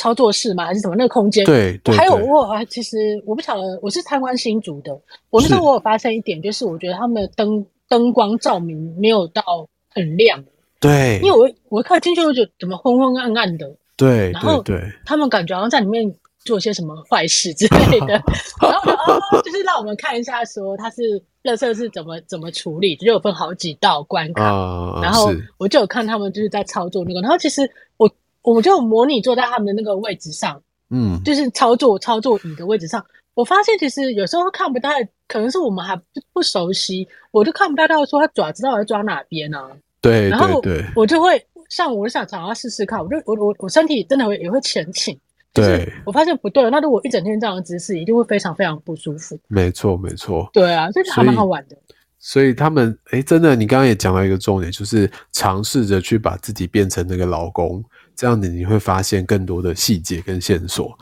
[0.00, 0.64] 操作室嘛？
[0.64, 0.94] 还是什么？
[0.94, 1.44] 那个空间？
[1.44, 4.92] 对，对，对，还有我，其实我不晓得，我是参观新竹的。
[5.28, 9.42] 我那时候我有发现一点，就是我觉得他们的灯灯光照明没有到
[9.90, 10.40] 很亮。
[10.80, 13.70] 对，因为我我一看进去，我就怎么昏昏暗暗的。
[13.96, 16.14] 对，然后对，他们感觉好像在里面
[16.44, 18.06] 做一些什么坏事之类的。
[18.62, 21.02] 然后哦，就是让我们看一下，说他是
[21.42, 24.44] 垃圾是怎么怎么处理，就有分好几道关卡。
[24.44, 27.62] 啊、然后我就有看他们就是在操作那个，然后其实
[27.96, 28.10] 我。
[28.42, 33.04] 我就模拟坐在他们的那个位置上，嗯，就是操作操作椅的位置上。
[33.34, 36.02] 我发现其实有时候看不太，可能是我们还不
[36.32, 39.58] 不熟悉，我就看不太到说他爪子到底抓哪边呢？
[40.00, 45.18] 对，然后对，我就会像我想想要试试看，我就我我我身体真的会也会前倾，
[45.52, 49.38] 对，我发现不对，那如果一整天这样的姿势，一定会非常非常不舒服。
[49.48, 51.76] 没错，没错，对啊，这还蛮好玩的。
[52.20, 57.84] 所以他们哎，真的，你刚刚也讲到一个重点，就是尝试着去把自己变成那个老公。
[58.16, 60.98] 这样子你会发现更多的细节跟线索，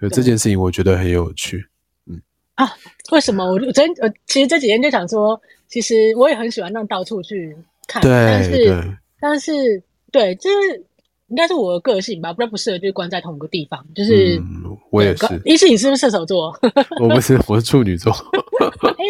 [0.00, 1.62] 对，这件事情我觉得很有趣。
[2.06, 2.18] 嗯
[2.54, 2.66] 啊，
[3.12, 5.38] 为什么我我昨天我其实这几天就想说，
[5.68, 7.54] 其实我也很喜欢让到处去
[7.86, 10.84] 看，对，但是对但是对，就是
[11.28, 13.84] 应该是我的个性吧，不然不适合就关在同一个地方。
[13.94, 16.56] 就是、嗯、我也是，一是你是不是射手座？
[17.00, 18.12] 我不是，我是处女座。
[18.12, 19.04] 哎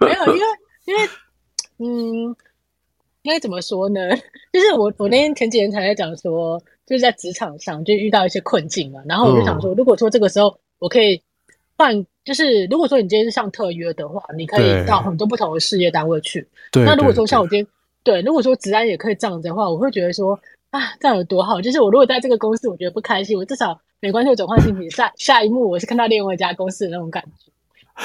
[0.00, 0.46] 呦，没有，因为
[0.86, 1.08] 因为
[1.78, 2.36] 嗯。
[3.22, 4.00] 应该怎么说呢？
[4.50, 11.20] 就是我我那天前几天才在讲说，就是在职场上就遇到一些困境嘛，然后我就想说，如果说这个时候我可以
[11.76, 16.46] 换，就是如果说你今天是上特约的话，你可以到很多不同的事业单位去。
[16.70, 16.84] 对。
[16.84, 17.66] 那如果说像我今天，
[18.02, 20.38] 对，如果说职安也可以这样子的话，我会觉得说
[20.70, 21.60] 啊，这样有多好。
[21.60, 27.52] 就是我如果在这个公司我觉得不开心，我至少没关系，我转换心情，下下一幕我是看到另外一家公司的那种感觉。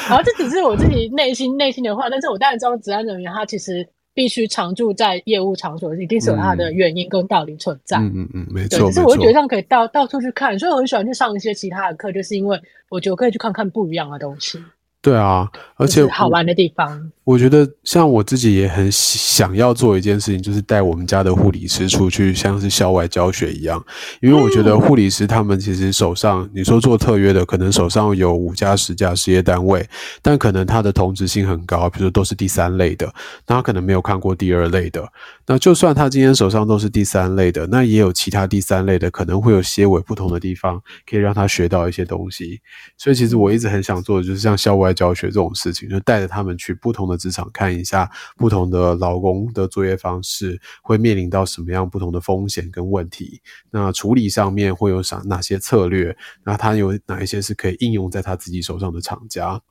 [0.09, 3.88] 然后这只是我自己内心内心的话，但是我当然知道职安人员他其实。
[4.16, 7.97] 必须常住在业务场所，一定是有它的原因跟道理存在。
[7.97, 8.88] 嗯嗯嗯，没错。
[8.88, 12.59] 可是我会觉得这样可以到到处去看，所以我很喜欢去上一些其他的课，就是因为
[12.89, 14.57] 我觉得我可以去看看不一样的东西。
[15.05, 17.11] 对啊，而且好玩的地方。
[17.25, 23.83] 我觉得像我自己也很想要做一件事情，就是带我们家的护理师出去，像是校外教学一样。
[24.19, 29.87] 因为我觉得护理师他们其实手上，你说做特约的，可能手上有五家十家事业单位，
[30.23, 33.05] 但可能他的同质性很高，比如说都是第三类的，
[33.45, 35.07] 那他可能没有看过第二类的。
[35.45, 42.59] 那就算他今天手上都是第三类的，那也有其他第三类的，可能会有些微不同的地方，可以让他学到一些东西。
[42.97, 56.17] 所以其实我一直很想做的，就是像校外教学这种事情，就带着他们去不同的职场看一下不同的劳工的作业方式会面临到什么样不同的风险跟问题，那处理上面会有啥哪些策略？
[56.43, 59.61] 那他有哪一些是可以应用在他自己手上的厂家？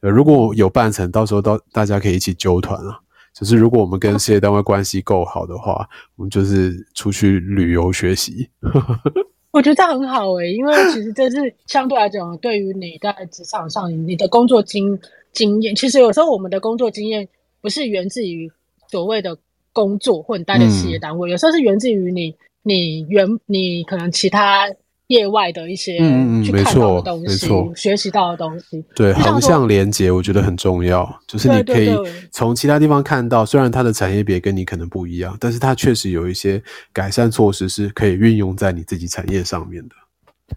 [0.00, 2.98] 呃，如果有办成，到时候到大家可以一起揪团啊。
[3.32, 8.50] 就是如果我们跟事业单位关系够好的话，我们就是出去旅游学习。
[9.52, 14.98] 我觉得这很好诶、欸，因为其实这是相对来讲，对于你在职场上你的工作经
[15.32, 17.28] 经验，其实有时候我们的工作经验
[17.60, 18.50] 不是源自于
[18.88, 19.36] 所谓的
[19.72, 24.68] 工作或你待的事业单位，嗯、有时候是源自于你你原你可能其他。
[25.12, 25.98] 业外的一些
[26.42, 31.08] 去看到的东西，嗯、学习到的东西，对横向连接，我觉得很重要。
[31.26, 31.90] 就是你可以
[32.30, 39.94] 从其他地方看到，虽然它的产业别跟你可能不一样，但是它确实有一些改善措施是可以运用在你自己产业上面的。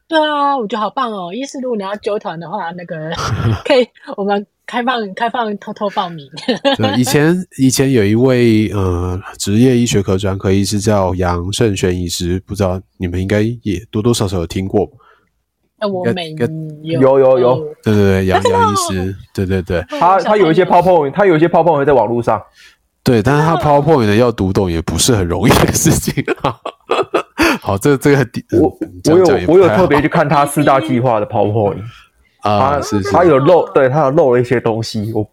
[0.08, 1.34] 对啊，我觉得好棒哦！
[1.34, 3.12] 医师，如果你要揪团的话，那个
[3.66, 4.46] 可以我们。
[4.66, 6.26] 开放开放，偷偷报名。
[6.78, 14.90] 对，以前以前有一位呃职业医学科专科医师叫杨胜轩医师，不知道你们应该也多多少少有听过。
[15.78, 16.32] 那我没
[16.84, 22.42] 有有有有，对对对，杨杨医师，对对对，他他有一些 PowerPoint，他有一些 PowerPoint 在网络上。
[23.04, 26.24] 对，但是他 PowerPoint 的要读懂也不是很容易的事情。
[27.62, 28.26] 好，这个这个
[28.60, 28.78] 我
[29.12, 31.84] 我有我有特别去看他四大计划的 PowerPoint。
[32.46, 35.28] 啊，是，是他有漏，对他有漏了一些东西，我。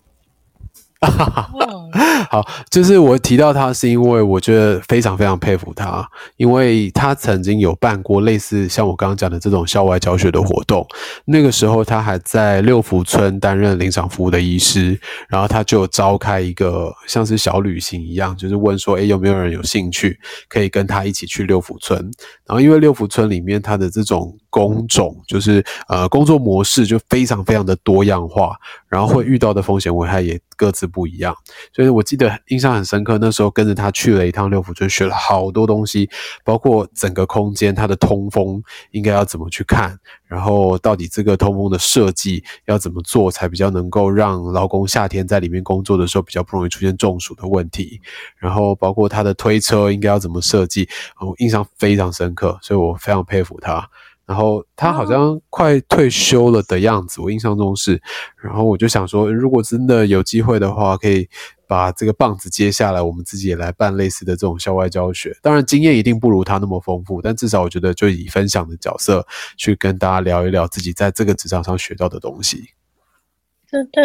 [2.30, 10.86] 好，就是我提到他，是因为我觉得非常非常佩服他，因为他曾经有办过类似像我刚刚讲的这种校外教学的活动。
[11.24, 14.96] 那个时候他还在六福村担任临场服务的医师，
[15.28, 20.16] 然后他就召开一个像是小旅行一样，就是问说，诶，有没有人有兴趣
[20.48, 22.00] 可以跟他一起去六福村？
[22.46, 28.54] 然后因为六福村里面他的这种工种，就是呃工作模式就非常非常的多样化，
[28.86, 31.34] 然后会遇到的风险危害也各自不一样，
[31.74, 33.16] 所以我记得印象很深刻。
[33.16, 36.10] 那时候跟着他去了一趟六福村，学了好多东西，
[36.44, 47.98] 包括整个空间它的通风应该要怎么去看，然后到底这个通风的设计要怎么做才比较能够让劳工夏天在里面工作的时候比较不容易出现中暑的问题，
[48.36, 50.86] 然后包括他的推车应该要怎么设计，
[51.18, 53.88] 我印象非常深刻，所以我非常佩服他。
[54.26, 58.00] 然后他好像快退休了的样子，我印象中是。
[58.40, 61.28] 然后我就想说，如果真的有机会的话，可以
[61.66, 65.36] 把这个棒子接下来，我们自己也来办类似的这种校外教学。
[65.42, 72.70] 当然，经验一定不如他那么丰富，但至少我觉得就以分享的角色去跟大家聊一聊自己在这个职场上学到的东西。
[73.72, 74.04] 对对，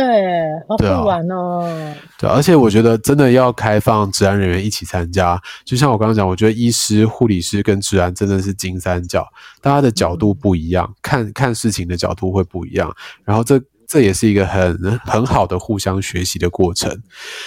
[0.66, 1.94] 好好玩哦。
[2.18, 9.28] 对，而且我觉得真的要开放治安人员一起参加，就像我刚刚讲，我觉得医师、护理师跟治安真的是金三角，
[9.62, 12.90] 大家的角度不一样，嗯、看看事情的角度会不一样，
[13.26, 16.90] 然后这这也是一个很很好的互相学习的过程。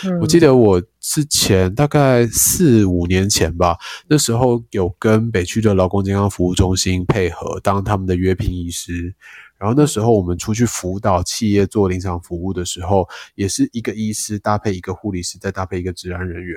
[0.05, 9.15] 嗯、我记得我之前大概四五年前吧，那时候有跟北区的劳工健康服务中心配合，当他们的约聘医师。
[9.61, 16.57] 然后那时候我们出去辅导企业做临场服务的时候，也是一个医师搭配一个护理师，再搭配一个治安人员。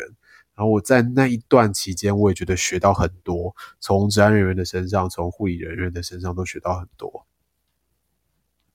[0.55, 7.27] 然后我在那一段期间，我也觉得学到很多，从治安人员的身上，从护理人员的身上都学到很多。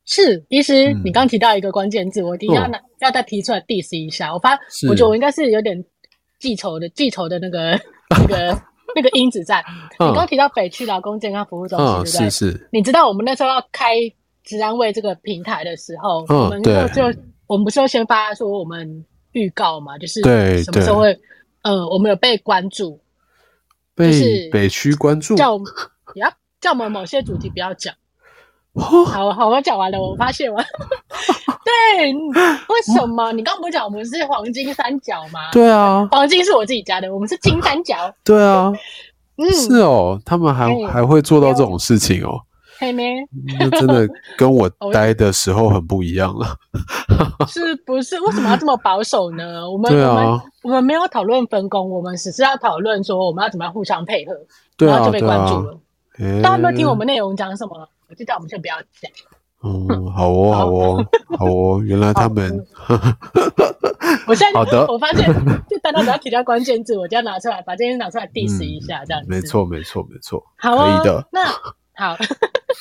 [0.05, 4.35] 是医师，嗯、你刚提到一个关键字，我一定要拿、嗯、要再提出来 diss 一下。
[4.35, 5.83] 我发，是我觉得我应该是有点
[6.39, 7.81] 记仇的，记仇的那个
[8.21, 8.63] 那个。
[8.97, 9.63] 那个因子在，
[10.01, 12.31] 你刚提到北区劳工健康服务中心，对不对？
[12.31, 12.69] 是是。
[12.73, 13.97] 你知道我们那时候要开
[14.49, 17.03] 职安卫这个平台的时候，我们就就
[17.47, 20.23] 我们不是要先发说我们预告嘛，就是
[20.65, 21.21] 什么时候会，
[21.61, 22.99] 呃，我们有被关注，
[23.95, 25.59] 被北区关注，叫
[26.15, 26.33] 呀
[26.63, 27.95] 叫我们某些主题不要讲。
[28.75, 30.57] 好好，我讲完了，我发现了。
[31.65, 35.51] 对，为什么你刚刚不是讲我们是黄金三角吗？
[35.53, 38.15] 对啊，黄金是我自己加的，我们是金三角。
[38.25, 38.73] 对啊，
[39.37, 42.41] 嗯，是哦，他们还还会做到这种事情哦。
[42.79, 43.17] 嘿咩？
[43.59, 46.47] 那真的跟 我待的时候很不一样了。
[47.49, 48.19] 是不是？
[48.21, 49.69] 为什么要这么保守呢？
[49.69, 54.33] 我们我们我们没有讨论分工，我们只是要讨论说我们要怎么样互相配合，
[54.87, 55.79] 然后就被关注了。
[56.43, 57.89] 大家有没有听我们内容讲什么？
[58.09, 59.11] 我就叫我们先不要讲。
[59.63, 61.07] 嗯，好哦，好哦，
[61.37, 62.65] 好哦，原来他们。
[64.27, 65.27] 我现在好的，我发现
[65.69, 69.29] 就大家只要提到关键字，我就要拿出来，把这些拿出来 diss 一下，这样子。
[69.29, 70.43] 没错，没错，没错。
[70.57, 71.27] 好，可以的。
[71.33, 71.45] 那
[71.99, 72.17] 好，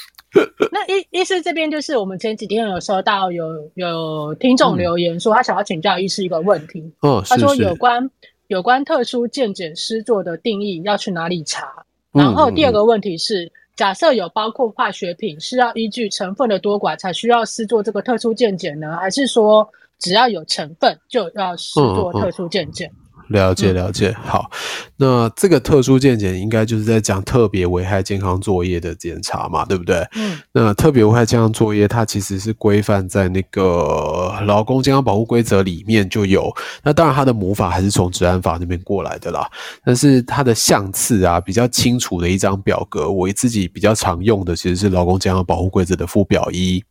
[0.72, 6.80] 那医医师这边就是我们前几天有收到有有听众留言说他想要请教医师一个问题。
[7.02, 8.10] 嗯，他说有关
[8.48, 11.84] 有关特殊健检师作的定义要去哪里查？
[12.14, 13.52] 然后第二个问题是。
[13.78, 22.90] 假设有包括化学品，是要依据成分的多寡才需要施做这个特殊健检呢，还是说只要有成分就要施做特殊健检？
[22.90, 24.50] 嗯嗯了解了解，好，
[24.98, 30.08] 那这个特殊见解应该就是在讲特别危害健康作业的检查嘛，对不对？
[30.16, 36.52] 嗯，那特别危害健康作业，它其实是规范在那个劳工健康保护规则里面就有。
[36.84, 39.50] 那当然，它的母法还是从治安法那边过来的啦。
[39.84, 46.84] 但是它的项次啊，比较清楚的一张表格，我自己比较常用的其实是劳工健康保护规则的附表一。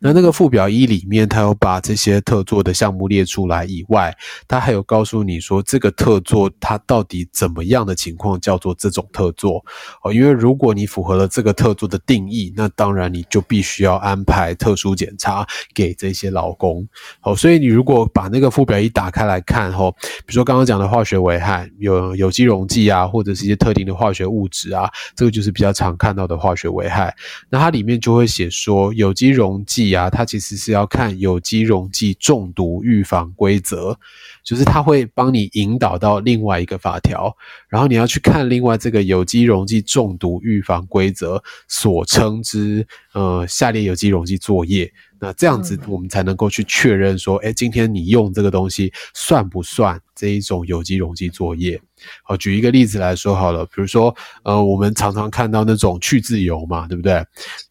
[0.00, 4.14] 那那个附表一里面，它有把这些特作的项目列出来以外，
[4.48, 9.64] 它还有告诉你说，这个特作它到底怎么样的情况叫做这种特作
[10.02, 10.12] 哦。
[10.12, 16.86] 因为如果你符合了这个特作的定义，那当然你就必须要安排特殊检查给这些劳工。
[17.22, 27.14] 哦，所以你如果把那个附表一打开来看，吼，比如说刚刚讲的化学危害，有有机溶剂啊，或者是一些特定的化学物质啊，这个就是比较常看到的化学危害。
[27.50, 33.96] 那它里面就会写说有机溶溶剂啊，它其实是要看有机溶剂中毒预防规则，
[34.42, 37.34] 就是它会帮你引导到另外一个法条，
[37.68, 44.90] 然后你要去看另外这个有机溶剂中毒预防规则所称之呃下列有机溶剂作业。
[45.20, 51.82] 那这样子，我们才能够去确认说，哎，今天你用这个东西算不算这一种有机溶剂作业？
[52.22, 54.14] 好，举一个例子来说好了，比如说，
[54.44, 57.20] 呃，我们常常看到那种去渍油嘛，对不对？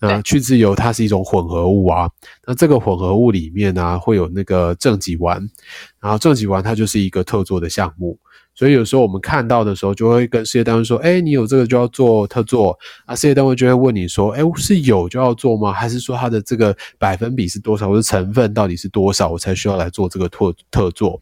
[0.02, 2.12] 那去渍油它是一种混合物啊，
[2.46, 5.40] 那这个混合物里面呢，会有那个正己烷，
[6.02, 8.20] 然后正己烷它就是一个特作的项目。
[8.62, 15.74] 所以有时候我们看到的时候，就会跟事业单位说：“哎，你有这个就要做特做。”啊，事业单位就会问你说：“哎，是有就要做吗？
[15.74, 21.20] 还是说它的这个百分比是多少，或者成分到底是多少，我才需要来做这个特特做？”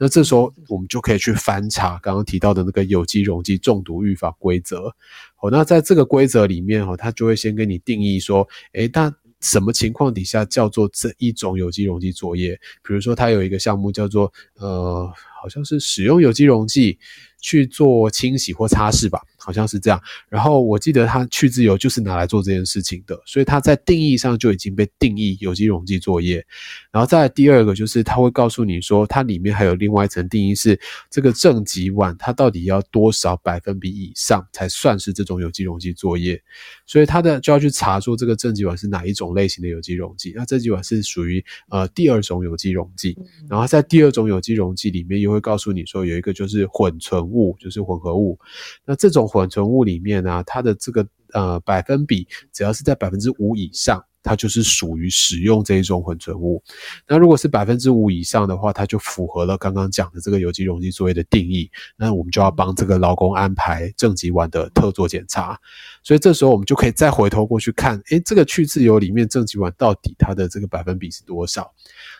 [0.00, 4.90] 那这时候我们就可以去翻查刚刚提到的那个有机溶剂中毒预防规则。
[5.36, 9.12] 好，那在这个规则里面，哦，它就会先跟你定义说：“哎，那
[9.42, 12.58] 什么情况底下叫做这一种有机溶剂作业？
[12.82, 15.06] 比如说，它有一个项目叫做呃。”
[15.40, 16.98] 好像是使用有机溶剂
[17.40, 19.98] 去做清洗或擦拭吧，好像是这样。
[20.28, 26.44] 然后我记得它去自由就是拿来做这件事情的，所以它在定义上就已经被定义有机溶剂作业。
[26.92, 30.78] 然后再来第二个就是它会告诉你说，它里面还有另外一层定义是
[31.08, 36.38] 这个正极碗它到底要多少百分比以上才算是这种有机溶剂作业。
[36.84, 40.34] 所以它的就要去查出这个正极碗是哪一种类型的有机溶剂。
[40.36, 43.16] 那正极碗是属于呃第二种有机溶剂，
[43.48, 48.38] 然后在第二种有机溶剂里面又会告诉你说有一个就是混存物，就是混合物。
[48.84, 54.02] 那这种混存物里面呢、啊，它的这个呃百分比只要是在百分之五以上。
[54.20, 56.62] 它就是属于使用这一种混存物，
[57.06, 65.58] 那如果是百分之五以上的话，它就符合了刚刚讲的这个有机溶剂作业的定义，那我们就要帮这个劳工安排正极烷的特作检查，
[66.02, 71.72] 所以这时候我们就可以再回头过去看，诶，这个去自由里面正极烷到底它的这个百分比是多少？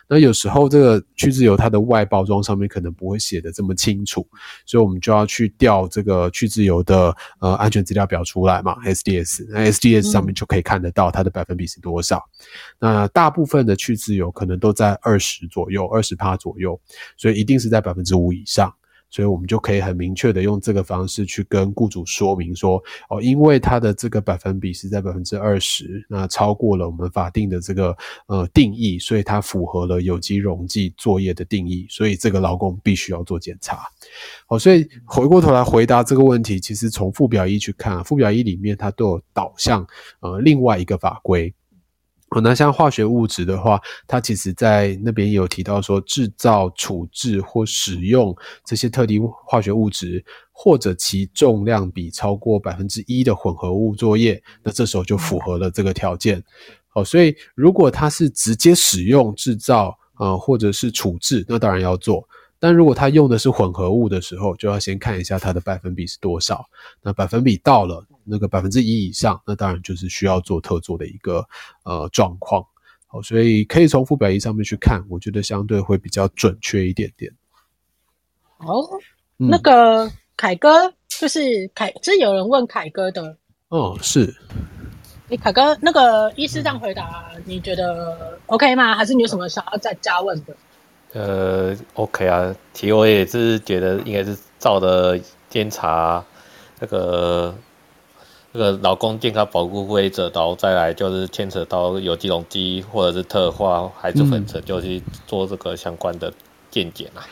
[0.09, 4.27] 那有时候这个去渍油它的外包装上面可能不会写的这么清楚，
[4.65, 12.23] 所以我们就要去调这个去渍油的呃安全资料表出来嘛，SDS，那 SDS 上面就可以看得到它的百分比是多少。
[12.79, 16.79] 那大部分的去渍油可能都在二十左右，二十趴左右，
[17.15, 18.73] 所以一定是在百分之五以上。
[19.09, 27.95] 所以我们就可以很明确的用这个方式去跟雇主说明说，哦，因为它的这个百分比是在百分之二十，那超过了我们法定的这个
[28.27, 33.79] 呃定义，所以它符合了有机溶剂作业的定义，所以这个劳工必须要做检查。
[34.47, 39.85] 好，所以回过头来回答这个问题，其实从附表一去看，附表一里面它都有导向
[40.19, 41.53] 呃另外一个法规。
[42.43, 56.43] 那像化学物质的话，它其实在那边也有提到说，制造、处置或使用这些特定化学物质，或者其重量比超过百分之一的混合物作业，那这时候就符合了这个条件。
[56.89, 62.27] 好，所以如果它是直接使用、制造，呃，或者是处置，那当然要做。
[62.59, 66.65] 但如果他用的是混合物的时候，就要先看一下它的百分比是多少。
[67.01, 71.45] 那百分比到了那个百分之一以上，那当然就是需要做特做的一个
[71.83, 72.63] 呃状况。
[73.07, 77.31] 好，所以可以从附表一上面去看，我觉得相对会比较准确一点点。
[78.57, 78.85] 哦，
[79.37, 83.37] 那个凯哥就是凯，就是有人问凯哥的。
[83.69, 84.35] 哦，是。
[85.27, 88.95] 你凯哥，那个医师这样回答，你觉得 OK 吗？
[88.95, 90.55] 还是你有什么想要再加问的？
[91.13, 96.23] 呃，OK 啊，其实我也是觉得应该是照着监察
[96.79, 97.55] 那个
[98.51, 106.31] 那个劳工健康保护规则，然后再来就是牵扯到有机溶剂或者是特化还是粉尘，就去做这个相关的
[106.69, 107.25] 见解啊。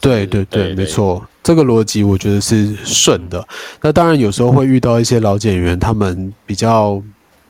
[0.00, 3.46] 对对对，对对没错，这个逻辑我觉得是顺的。
[3.80, 7.02] 那当然有时候会遇到一些老检员，他们比较。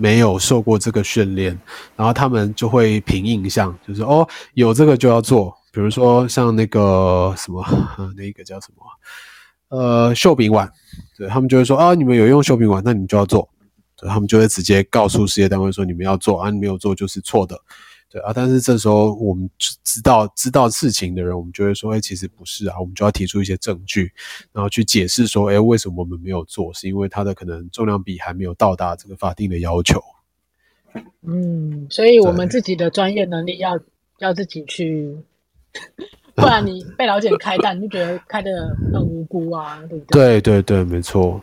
[0.03, 1.61] 没有受过这个训练，
[1.95, 5.55] 然后他们就会凭印象，就是哦，有这个就要做。
[5.73, 7.64] 比如说像那个什么，
[8.16, 8.85] 那个叫什么，
[9.68, 10.71] 呃，秀饼碗，
[11.16, 13.49] 对，他们就会说啊，你们有用秀饼碗，那你们就要做。
[13.97, 17.57] 对，他们就会直接告诉事业单位说，你们要做啊，你没有做就是错的。
[18.09, 19.49] 对啊，但是这时候我们
[19.85, 24.11] 知道知道事情的人，我们就会说，哎，其实不是啊，我们就要提出一些证据，
[24.53, 26.75] 然后去解释说，哎，为什么我们没有做？
[26.75, 30.03] 是因为它的可能重量比还没有到达这个法定的要求。
[31.23, 33.79] 嗯，所以我们自己的专业能力要
[34.18, 35.16] 要自己去，
[36.35, 38.51] 不然你被老简开单，你就觉得开的
[38.93, 40.41] 很无辜啊， 对不对？
[40.41, 41.41] 对对对，没错。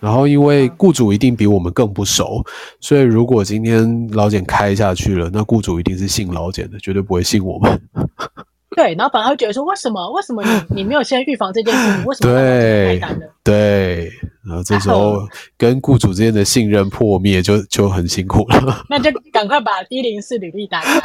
[0.00, 2.40] 然后，因为雇主一定比我们更不熟，
[2.80, 7.80] 所以如果今天老简开下去了，那雇主一定是信老简的，绝对不会信我们。
[8.76, 10.12] 对，然后反而会觉得说，为什么？
[10.12, 12.04] 为什么你你没有先预防这件事情？
[12.04, 13.28] 为什么开单的？
[13.42, 14.08] 对，
[14.46, 15.16] 然后这时候
[15.56, 18.84] 跟雇主之间的信任破灭就，就就很辛苦了。
[18.88, 21.00] 那就赶快把一零四履历打开。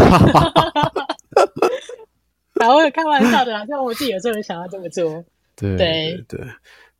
[2.63, 5.23] 然后开玩笑的啦，像我自己有时候也想要这么做。
[5.55, 6.39] 对对对，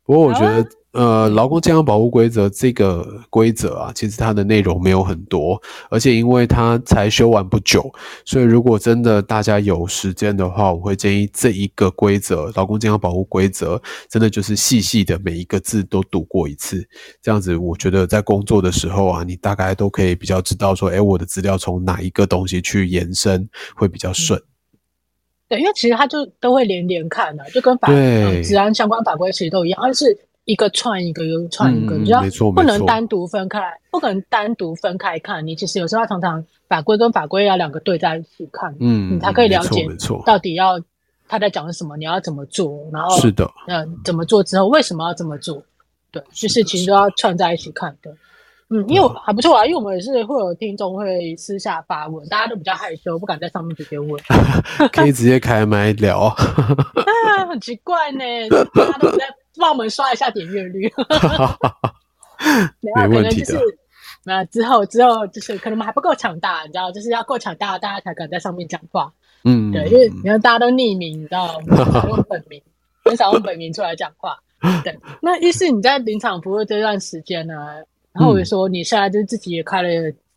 [0.04, 0.64] 不过我觉得。
[0.94, 5.60] 呃，劳工健康保护规则这个规则啊，其实它的内容没有很多，
[5.90, 7.92] 而且因为它才修完不久，
[8.24, 16.88] 所以如果真的大家有时间的话，我会建议这一个规则，劳工健康保护规则，真的就是细细的每一个字都读过一次，
[17.20, 24.40] 这样子我觉得在工作的时候啊，你大概都可以比较知道说，哎，我的资料从哪一个东西去延伸会比较顺。
[25.54, 30.16] 对，因为其实它就都会连连看的，就跟法对治安相关法规其实都一样，而是。
[30.46, 32.22] 一个串一个，又串一个，你知道
[32.54, 35.46] 不能单独分开，不可能单独分开看。
[35.46, 39.88] 你其实有时候要常常法规跟法规要两个对在一起看，嗯，你才可以了解
[40.26, 40.78] 到底要
[41.26, 45.64] 他在讲什么，你要怎么做，然后是的，嗯，怎么做之后为什么要这么做？
[46.10, 48.14] 对，就是其实都要串在一起看的。
[48.74, 54.20] 嗯，因为还不错啊，因为我们也是会有听众会私下发问，大家都比较害羞，不敢在上面直接问，
[54.92, 56.22] 可以直接开麦聊。
[56.34, 58.24] 啊，很奇怪呢，
[58.74, 59.24] 大家都在。
[59.56, 60.92] 帮我们刷一下点阅率，
[62.80, 63.56] 没有，可能就是
[64.24, 69.12] 那之后之后就是可能我们还不够强大，你知道，就是要够强大，大家才敢在上面讲话。
[69.44, 72.60] 嗯，对，因为你看大家都匿名，你知道，很少用本名，
[73.04, 74.36] 很少用本名出来讲话。
[74.82, 77.54] 对，那意思你在临场服务这段时间呢，
[78.14, 79.88] 然后我就说你现在就是自己也开了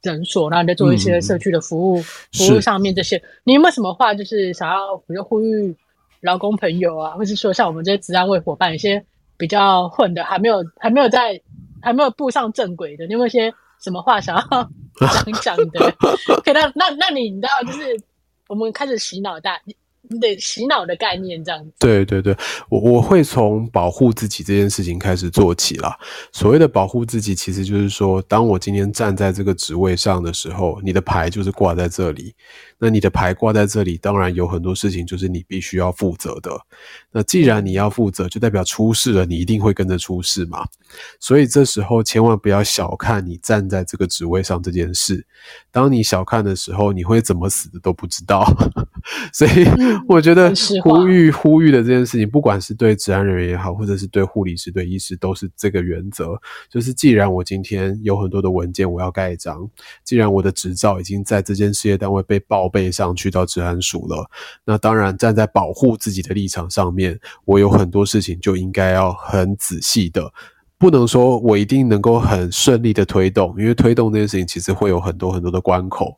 [0.01, 5.75] 诊所，然后你在做一些社区的服务，服务上面这些，你有没有什么话就是想要，比如呼吁？
[6.21, 9.01] 劳工朋友啊，或是说像我们这些职安卫伙伴，一些
[9.37, 11.39] 比较混的，还没有还没有在
[11.79, 14.69] 还没有步上正轨的，你有没有一些什么话想要
[15.43, 15.91] 讲讲的？
[16.43, 17.95] 可以，那那那你你知道，就是
[18.47, 19.61] 我们开始洗脑大。
[20.09, 21.71] 你得洗脑的概念这样子。
[21.79, 22.35] 对对对，
[22.69, 25.97] 我我会从保护自己这件事情开始做起啦。
[26.31, 32.33] 所谓的保护自己，其实就是说，当我今天站在这个职位上的时候，你的牌就是挂在这里。
[32.79, 36.51] 那你的牌挂在这里，当然有很多事情就是你必须要负责的。
[37.11, 40.65] 那既然你要负责，就代表出事了，你一定会跟着出事嘛。
[41.19, 45.25] 所以这时候千万不要小看你站在这个职位上这件事。
[45.71, 48.45] 当你小看的时候，你会怎么死的都不知道。
[49.33, 49.65] 所以
[50.07, 50.53] 我觉得
[50.83, 56.39] 呼吁呼吁的这件事情，不管是对治安人员也好，或者是对护理师、对医师，都是这个原则。
[56.69, 59.67] 就是既然我今天有很多的文件我要盖章，
[60.03, 64.29] 既然我的执照已经在这间事业单位被报背上去到治安署了，
[64.65, 70.31] 那当然站在保护自己的立场上面，我有很多事情就应该要很仔细的。
[70.79, 76.15] 不能说我一定能够很顺利的推动，因为推动这件事情其实会有很多很多的关口，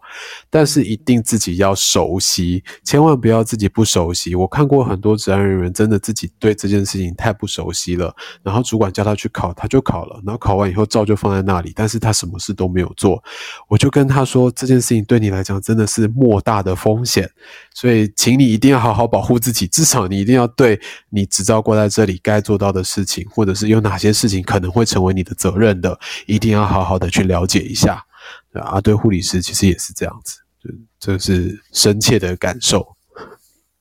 [0.49, 4.35] 但是一定自己要熟悉，千万不要自己不熟悉。
[4.35, 13.23] 我看过很多职安人员真的自己对这件事情太不熟悉了，然后主管叫他去考，他就考了，然后考完以后照就放在那里，但是他什么事都没有做。
[13.69, 17.29] 我就跟他说，这件事情对你来讲真的是莫大的风险，
[17.73, 20.77] 所以请你一定要好好保护自己，至少你一定要对
[21.11, 24.43] 你执照挂在这里该做到的事情，或者是有哪些事情。
[24.49, 25.95] 可能会成为你的责任的，
[26.25, 28.03] 一定要好好的去了解一下。
[28.51, 32.95] 对啊，对护理师其实也是这样子，就这是深切的感受。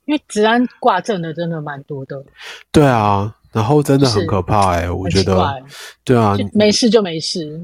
[0.05, 2.23] 因为治安挂证的真的蛮多的。
[2.71, 5.57] 对啊，然后真的很可怕哎、欸，我觉得。
[6.05, 7.59] 对啊，没事就没事。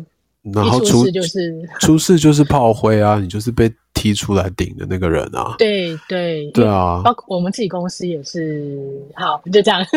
[0.54, 5.56] 然后出事就是出事就是炮灰啊，你就是被踢出来顶的那个人啊。
[5.58, 9.84] 对对对啊，包括我们自己公司也是，好就这样。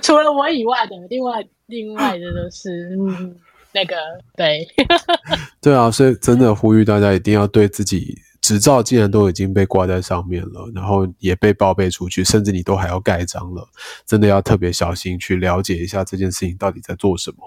[0.00, 3.36] 除了我以外的，另外另外的都是嗯
[3.72, 3.96] 那个
[4.36, 4.66] 对。
[5.60, 8.16] 对啊，所以真的呼吁大家一定要对自己。
[8.44, 13.66] 执照既然都已经被挂在上面了，然后也被报备出去，甚至你都还要盖章了，
[14.04, 17.38] 真的要特别小心去了解一下这件事情到底在做什么。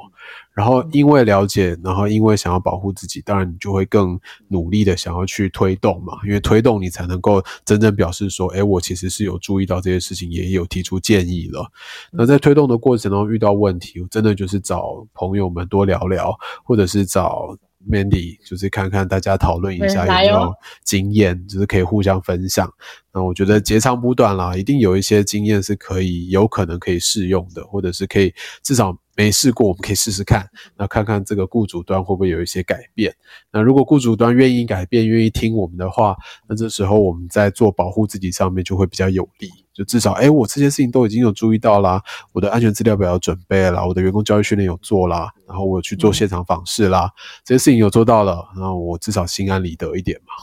[0.56, 11.72] 然后因为了解，然后因为想要保护自己，当然你就会更努力的想要去推动嘛，因为推动你才能够真正表示说，诶，我其实是有注意到这些事情，也有提出建议了。
[12.12, 17.56] 那在推动的过程中遇到问题，我真的就是找朋友们多聊聊，或者是找。
[17.88, 22.72] Mandy 就是看看大家讨论一下有没有经验，就是可以互相分享。
[23.14, 33.16] 那我觉得截长补短啦，一定有一些经验是可以有可能可以适用的，或者是可以至少没试过，我们可以试试看，那看看这个雇主端会不会有一些改变。
[33.52, 36.16] 那如果雇主端愿意改变，愿意听我们的话，
[36.48, 39.50] 那这时候我们在做保护自己上面就会比较有利。
[39.78, 42.02] 就至少，哎，我这些事情都已经有注意到啦，
[42.34, 47.12] 我的安全资料表有准备啦，我的员工教育训练有做啦，然后我有去做现场访视啦，
[47.46, 50.34] 这些事情有做到了，然后我至少心安理得一点嘛。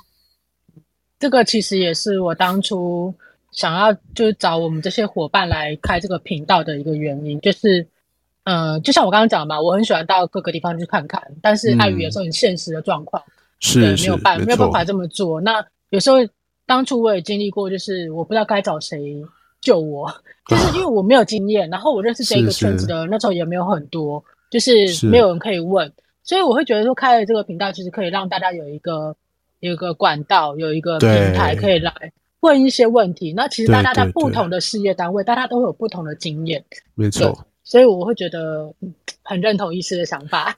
[1.19, 3.13] 这个其实也是我当初
[3.51, 7.85] 想要就是找我们这些伙伴来开这个频道的一个原因，就是，
[8.45, 13.21] 呃，就像我刚刚讲的嘛，我很喜欢到各个地方去看看，但是碍于有时候很现实的状况，
[13.59, 15.41] 是、嗯、没有办是没有办法这么做。
[15.41, 16.19] 那有时候。
[16.67, 19.23] 当初我也经历过，就是我不知道该找谁
[19.61, 20.11] 救我，
[20.47, 24.73] 就是因为我没有经验，然后我认识这个圈子的那时候也没有很多，就是
[25.07, 25.93] 没有人可以问，
[26.23, 29.15] 所以我会觉得说开了这个频道，其实可以让大家有一个
[29.61, 31.93] 有一个管道，有一个平台可以来
[32.41, 33.33] 问一些问题。
[33.33, 37.47] 那其实大家在不同的事业单位，大家都会有不同的经验，没错。
[37.65, 38.71] 所以我会觉得
[39.23, 40.55] 很认同医师的想法，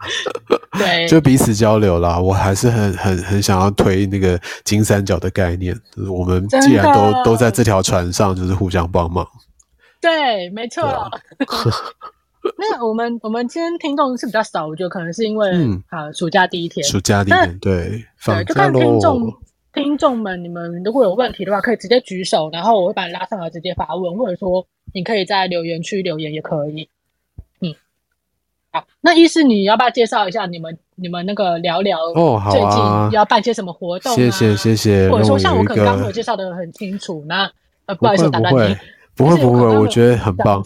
[0.78, 2.20] 对，就彼此交流啦。
[2.20, 9.26] 我还是很很很想要推那个金三角的概念，就是我们既然都都在这条船上，就是互相帮忙。
[10.00, 11.10] 对，没错。
[12.58, 15.48] 那我们我们今天听众是比较少，我觉得可能是因为
[15.88, 19.32] 啊、嗯，暑假第一天，暑假第一天，对，对，就看听众
[19.74, 24.66] 听众们，你们如果有问题的话，可以直接举手，然后我会把你拉上来直接发问，或者说。
[24.92, 26.88] 你可以在留言区留言也可以，
[27.60, 27.74] 嗯，
[28.70, 34.14] 好，那医师你要不要介绍一下你们你们那个聊聊哦，好啊，最近要办些什么活动啊？
[34.14, 37.50] 谢谢谢谢，或者说像我可能刚刚没有介绍的很清楚，那
[37.86, 38.76] 呃不好意思打断你，
[39.16, 40.62] 不会不会，我觉得很棒，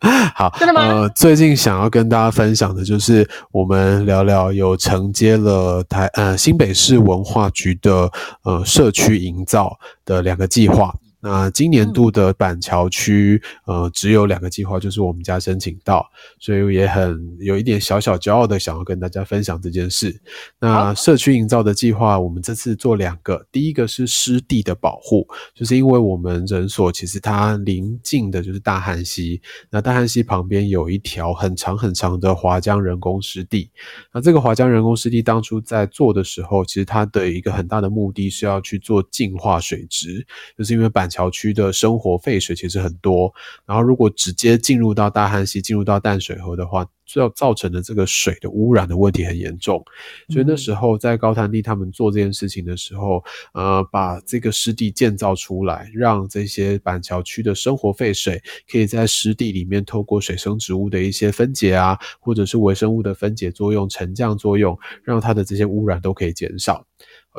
[0.34, 0.80] 好，真的吗？
[0.86, 8.10] 呃，最近想要跟大家分享的就是我们聊聊有承接了台呃新北市文化局的
[8.44, 10.94] 呃社区营造的两个计划。
[11.20, 16.08] 那今年度的板桥区，呃，只有两个计划，就是我们家申请到，
[16.38, 20.20] 所以也很有一点小小骄傲的想要跟大家分享这件事。
[20.60, 29.40] 那社区营造的计划，我们这次做两个，第一个是湿地的保护，就是因为我们诊所其实它临近的就是大汉溪，
[29.70, 33.68] 那大汉溪旁边有一条很长很长的华江人工湿地。
[34.12, 40.24] 那这个华江人工湿地当初在做的时候，其实它的一个很大的目的是要去做净化水质，
[40.56, 43.32] 就是因为板桥区的生活废水其实很多，
[43.66, 49.82] 然后如果直接进入到大汉溪、进入到淡水河的话，就要造成的这个水的污染的问题很严重。
[50.28, 66.84] 所以那时候在高潭地他们做这件事情的时候，呃，把这个湿地建造出来，让这些板桥区的生活废水可以在湿地里面透过水生植物的一些分解啊，或者是微生物的分解作用、沉降作用，让它的这些污染都可以减少。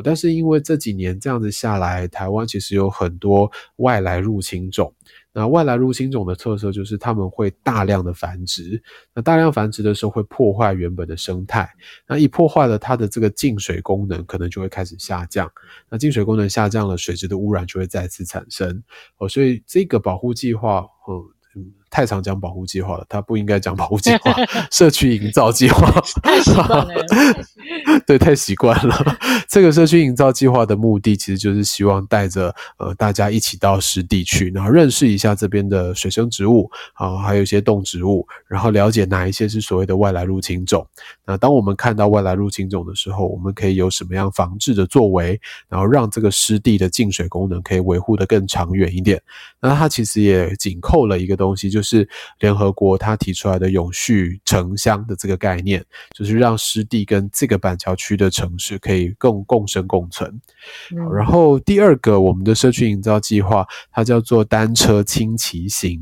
[0.03, 4.93] 但是因为这几年这样子下来，台湾其实有很多外来入侵种。
[5.31, 8.81] 那外来入侵种的特色就是它们会大量的繁殖。
[9.13, 11.69] 那大量繁殖的时候会破坏原本的生态。
[12.07, 15.49] 那一破坏了它的这个净水功能，可能就会开始下降。
[15.89, 18.83] 那净水功能下降了，水质的污染就会再次产生。
[19.17, 20.85] 哦，所以这个保护计划，
[21.55, 21.73] 嗯。
[21.89, 24.33] 太常讲保护计划了，他不应该讲保护计划，
[24.71, 25.89] 社区营造计划。
[26.23, 26.87] 太习惯了，
[28.05, 29.17] 对，太习惯了。
[29.47, 40.85] 这个社区营造计划的目的，其实就是希望带着呃大家一起到湿地去，然后认识一下这边的水生植物啊，还有一些动植物，然后了解哪一些是所谓的外来入侵种。
[41.25, 49.21] 那当我们看到外来入侵种的时候，我们可以有什么样防治的作为，然后让这个湿地的净水功能可以维护的更长远一点。
[49.61, 52.07] 那它其实也紧扣了一个东西，就是
[52.39, 55.83] 联合国它提出来的永续城乡的这个概念，
[56.15, 60.39] 就是让湿地跟这个板桥区的城市可以共共生共存。
[61.15, 65.99] 然后第二个，我们的社区营造计划，它叫做单车轻骑行，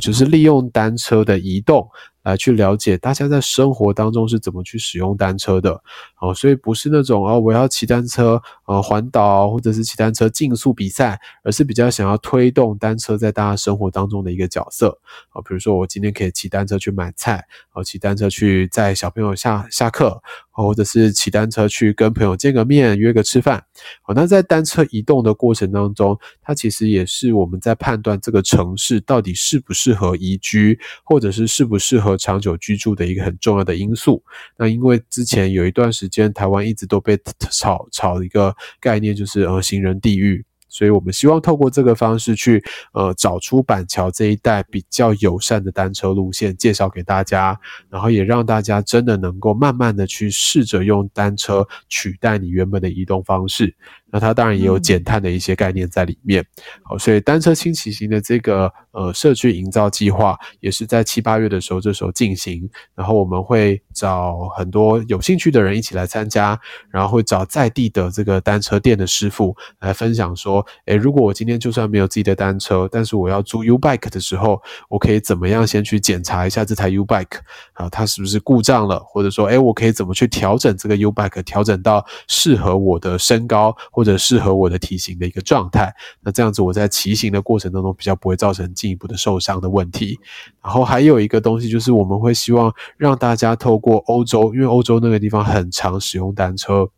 [0.00, 1.88] 就是利用单车的移动。
[2.30, 5.80] 来去了解大家在生活当中是怎么去使用单车的。
[6.20, 14.98] 哦，所以不是那种哦，我要骑单车呃环岛或者是骑单车竞速比赛，而是比较想要推动单车在大家生活当中的一个角色。
[15.28, 20.20] 啊，比如说我今天可以骑单车去买菜，哦，骑单车去载小朋友下下课。
[20.64, 23.62] 或者是骑单车去跟朋友见个面，约个吃饭。
[24.02, 34.22] 好，那在单车移动的过程当中，它其实也是我们在判断这个城市到底适不适合宜居，或者是适不适合长久居住的一个很重要的因素。
[34.58, 37.18] 那因为之前有一段时间，台湾一直都被
[37.50, 40.44] 炒炒一个概念，就是呃行人地狱。
[40.76, 42.62] 所以我们希望透过这个方式去，
[42.92, 47.58] 呃，找出板桥这一带比较友善的单车路线，介绍给大家，
[47.88, 53.74] 然后也让大家真的能够慢慢的去试着用单车取代你原本的移动方式。
[54.08, 56.44] 那它当然也有减碳的一些概念在里面，
[56.82, 77.38] 好，所以单车轻骑行的这个呃社区营造计划也是在七八月的时候这时候进行，然后我们会找很多有兴趣的人一起来参加，然后会找在地的这个单车店的师傅来分享说，诶，如果我今天就算没有自己的单车，但是我要租 U bike 的时候，我可以怎么样先去检查一下这台 U bike
[77.72, 83.74] 啊，它是不是故障了，或者说，诶，我可以怎么去调整这个 U bike，调整到适合我的身高。
[83.92, 90.18] 或者适合我的体型的一个状态，那这样子我在骑行的过程当中比较不会造成进一步的受伤的问题。
[90.62, 96.90] 然后还有一个东西就是我们会希望让大家透过欧洲，因为欧洲那个地方很常使用单车。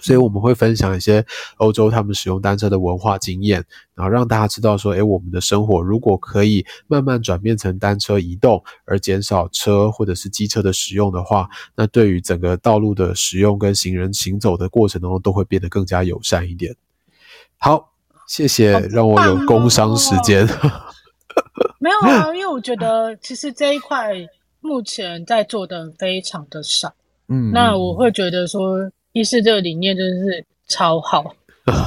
[0.00, 1.24] 所以我们会分享一些
[1.58, 3.64] 欧洲他们使用单车的文化经验，
[3.94, 16.74] 然后让大家知道说，诶，我们的生活如果可以慢慢转变成单车移动，而减少车或者是机车的使用的话，那对于整个道路的使用跟行人行走的过程当中，都会变得更加友善一点。
[17.58, 17.92] 好，
[18.26, 20.48] 谢谢，让我有工商时间。
[21.78, 24.14] 没有啊，因为我觉得其实这一块
[24.62, 26.94] 目前在做的非常的少。
[27.28, 28.90] 嗯，那我会觉得说。
[29.14, 31.36] 意识这个理念真的是超好，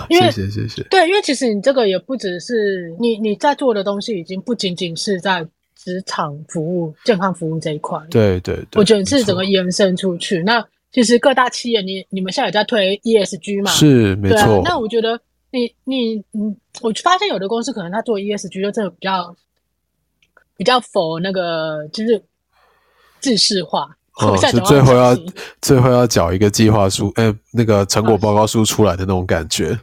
[0.09, 0.83] 因为谢谢谢谢。
[0.91, 5.43] 对，因为其实你这个也不只是你你在做的东西，已经不仅仅是在
[5.75, 7.99] 职场服务、健康服务这一块。
[8.11, 10.43] 对对对，我觉得是整个延伸出去。
[10.43, 13.71] 那其实各大企业，你你们现在也在推 ESG 嘛？
[13.71, 14.61] 是没错。
[14.63, 15.19] 那我觉得
[15.49, 19.35] 你你嗯，我发现有的公司可能他做 ESG 就真的比较
[20.57, 22.21] 比较否那个就是
[23.25, 23.97] 制式化。
[24.21, 25.17] 哦，是最后要
[25.61, 29.77] 最后要缴一个计划书，哎，那个成果报告书出来的那种感觉。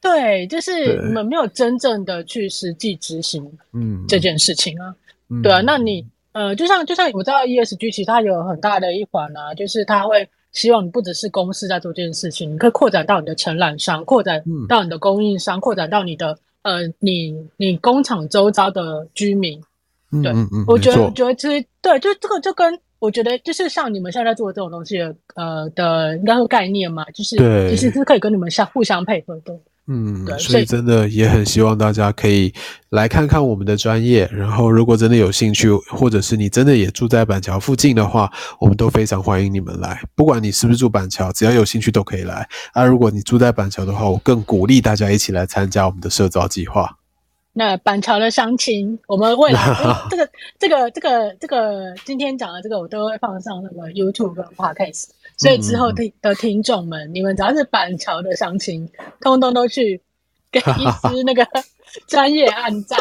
[0.00, 3.40] 对，就是你们没有真正的去实际执行，
[3.72, 4.92] 嗯，这件事情啊，
[5.44, 19.62] 对啊，那你呃，就像就像我知道 ESG 其实它有很大的一环啊，就是它会希望你不只是公司在做这件事情，你可以扩展到你的承揽商，扩展到你的供应商，扩展到你的呃，你你工厂周遭的居民。
[20.20, 20.32] 对，
[20.66, 22.78] 我觉得觉得其实对，就这个就跟。
[22.98, 27.36] 我觉得就是像你们现在在做的这种东西的，呃的应该说概念嘛，就是
[27.68, 29.52] 其实是可以跟你们相互相配合的。
[29.88, 32.54] 嗯，对，所以真的也很希望大家可以
[32.90, 40.00] 来看看我们的专业，然后如果真的有兴趣，或者是你真的也住在板桥附近的话，我们都非常欢迎你们来。
[40.14, 42.48] 不管你是不是住板桥，只要有兴趣都可以来。
[42.72, 46.88] 啊，如果你住在板桥的话，我更鼓励大家一起来参加我们的社招计划。
[47.54, 58.88] 那板桥的乡亲，我们未来、欸、 这个、这个、这个、这个今天讲的这个，我都会放上那个 YouTube 跟 Podcast，所以之后听的听众们，嗯、你们只要是板桥的乡亲，
[59.20, 60.00] 通通都去
[60.50, 61.46] 给 医师那个
[62.08, 62.98] 专业按赞，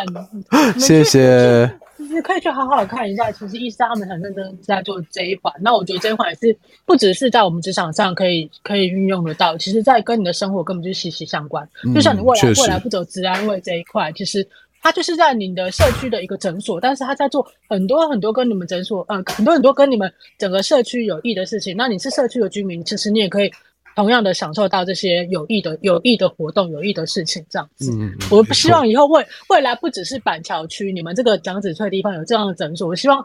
[0.77, 1.80] 谢谢。
[2.07, 5.53] 其实可以去好好看一下，其实医师他们很认真在做这一环。
[5.61, 11.67] 那我觉得这一环也是不只是在我们职场上可以可以运用得到，其实在跟你的生活根本就息息相关。
[11.85, 14.47] 嗯、就像你未来未来不走职安卫这一块，其实
[14.81, 21.75] 它就是在你的社区的一个诊所，但是他在做很多很多跟你们诊所呃很多很多跟你们整个社区有益的事情。
[21.77, 23.51] 那你是社区的居民，其实你也可以。
[23.95, 27.91] 同样的享受到这些有益的、有益的活动、有益的事情，这样子。
[27.91, 33.23] 嗯，我不希望以后未未来不只是板桥区，你们这个江子翠地方有这样的诊所，我希望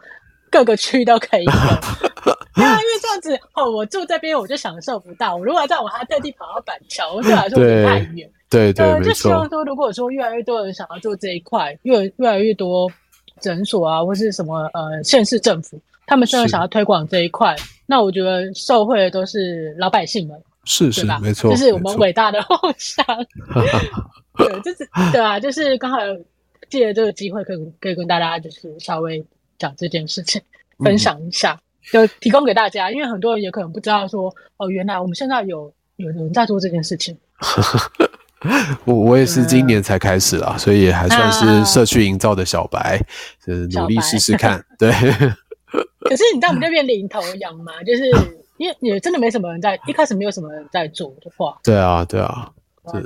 [0.50, 1.52] 各个区都可以有。
[2.56, 5.36] 因为这样子哦，我住这边我就享受不到。
[5.36, 8.28] 我如果在我还特地跑到板桥，对我来说太远。
[8.48, 12.90] 对对，对，就希望说，如果说越来越多人想要做这一块，越越来越多
[13.40, 17.54] 诊所啊，或是什么呃县市政府，他们真的想要推广这一块，
[17.86, 20.40] 那我觉得受惠的都是老百姓们。
[20.66, 23.06] 是是没错，就是我们伟大的梦想。
[24.36, 25.98] 对，就是对啊，就是刚好
[26.68, 29.24] 借着这个机会，可以可以跟大家就是稍微
[29.58, 30.42] 讲这件事情，
[30.80, 31.58] 分享一下，
[31.90, 37.16] 就提供给大家，因为很多人也可能不知道说，哦，原来我们现在有有人在做这件事情。
[38.84, 43.00] 我我也是今年才开始啦，所以也还算是社区营造的小白，
[43.44, 44.62] 就是努力试试看。
[44.78, 44.92] 对。
[46.00, 47.72] 可是你知道我们这边领头羊嘛？
[47.82, 48.04] 就是
[48.58, 51.58] 因为也真的没什么人在，一开始没有什么人在做的话。
[51.64, 52.50] 对啊，对啊。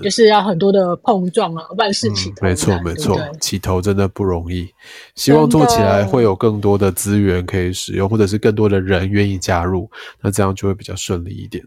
[0.03, 4.69] 就是要很多的碰撞啊，万事起头难，嗯，没错没错，起头真的不容易。
[5.15, 9.91] 希望做起来会有更多的资源可以使用，或者是更多的人愿意加入，
[10.21, 11.65] 那这样就会比较顺利一点。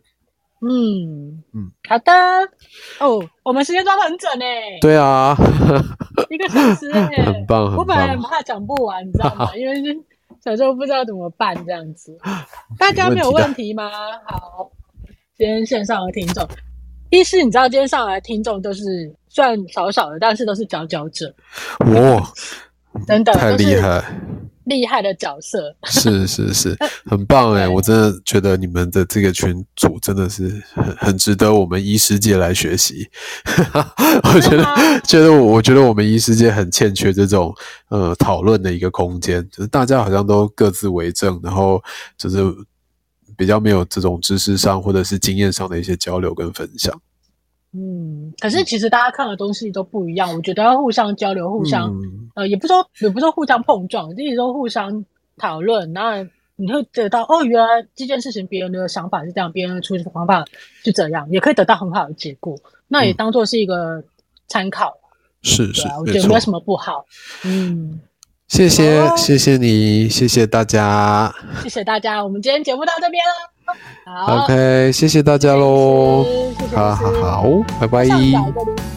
[0.62, 2.14] 嗯嗯，好的。
[3.00, 4.78] 哦，我们时间抓得很准诶。
[4.80, 5.36] 对啊，
[6.30, 7.78] 一个小时诶，很棒很棒。
[7.78, 9.50] 我本来很怕讲不完，你知道吗？
[9.58, 9.82] 因为
[10.44, 12.18] 小时候不知道怎么办这样子。
[12.78, 13.90] 大家没有问题吗？
[14.26, 14.70] 好，
[15.38, 16.46] 今天线上的听众。
[17.12, 18.84] 医师，你知道今天上来的听众都是
[19.30, 21.34] 算少少的，但是都是佼佼者。
[21.80, 22.34] 哇，
[23.08, 24.04] 真的太厉害，
[24.66, 25.76] 厉害的角色。
[25.86, 27.68] 是是是， 很棒哎！
[27.68, 33.08] 我真的觉得你们的这个群组真的是很很值得我们医师界来学习。
[34.34, 34.66] 我觉得，
[35.06, 37.54] 觉得我我觉得我们医师界很欠缺这种
[37.90, 41.82] 呃讨论的一个空间，就是大家好像都各自为政，然后
[42.18, 42.40] 就是。
[43.36, 46.94] 比较没有这种知识上或者是经验上的一些交流跟分享。
[47.76, 55.04] 嗯，可是其实大家看的东西都不一样，我觉得要互相交流，互相、嗯、呃，也不说也不说互相碰撞，就是说互相
[55.38, 60.46] 讨论，那你会得到哦，原来这件事情别人的想法是这样，别人的处理方法
[60.84, 62.56] 是这样，也可以得到很好的结果。
[62.88, 64.04] 那也当做是一个
[64.48, 64.94] 参考。
[65.42, 67.06] 是、嗯、是，我觉得没有什么不好。
[67.44, 68.00] 嗯。
[68.50, 73.53] 谢谢，哦、谢谢你，谢谢大家，谢谢大家，我们今天节目到这边了。
[74.06, 76.26] 好，OK，谢谢大家喽，
[76.76, 77.44] 好好好，
[77.80, 78.06] 拜拜。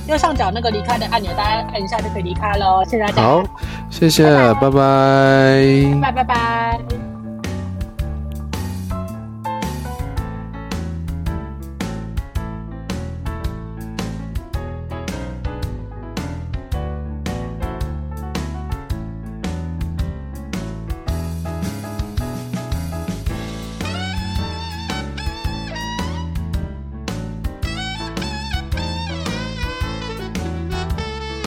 [0.06, 2.84] 右上角那个离开的按钮，大家按一下就可以离开喽。
[2.84, 3.42] 谢谢大家，好，
[3.90, 7.05] 谢谢，拜拜，拜拜拜拜。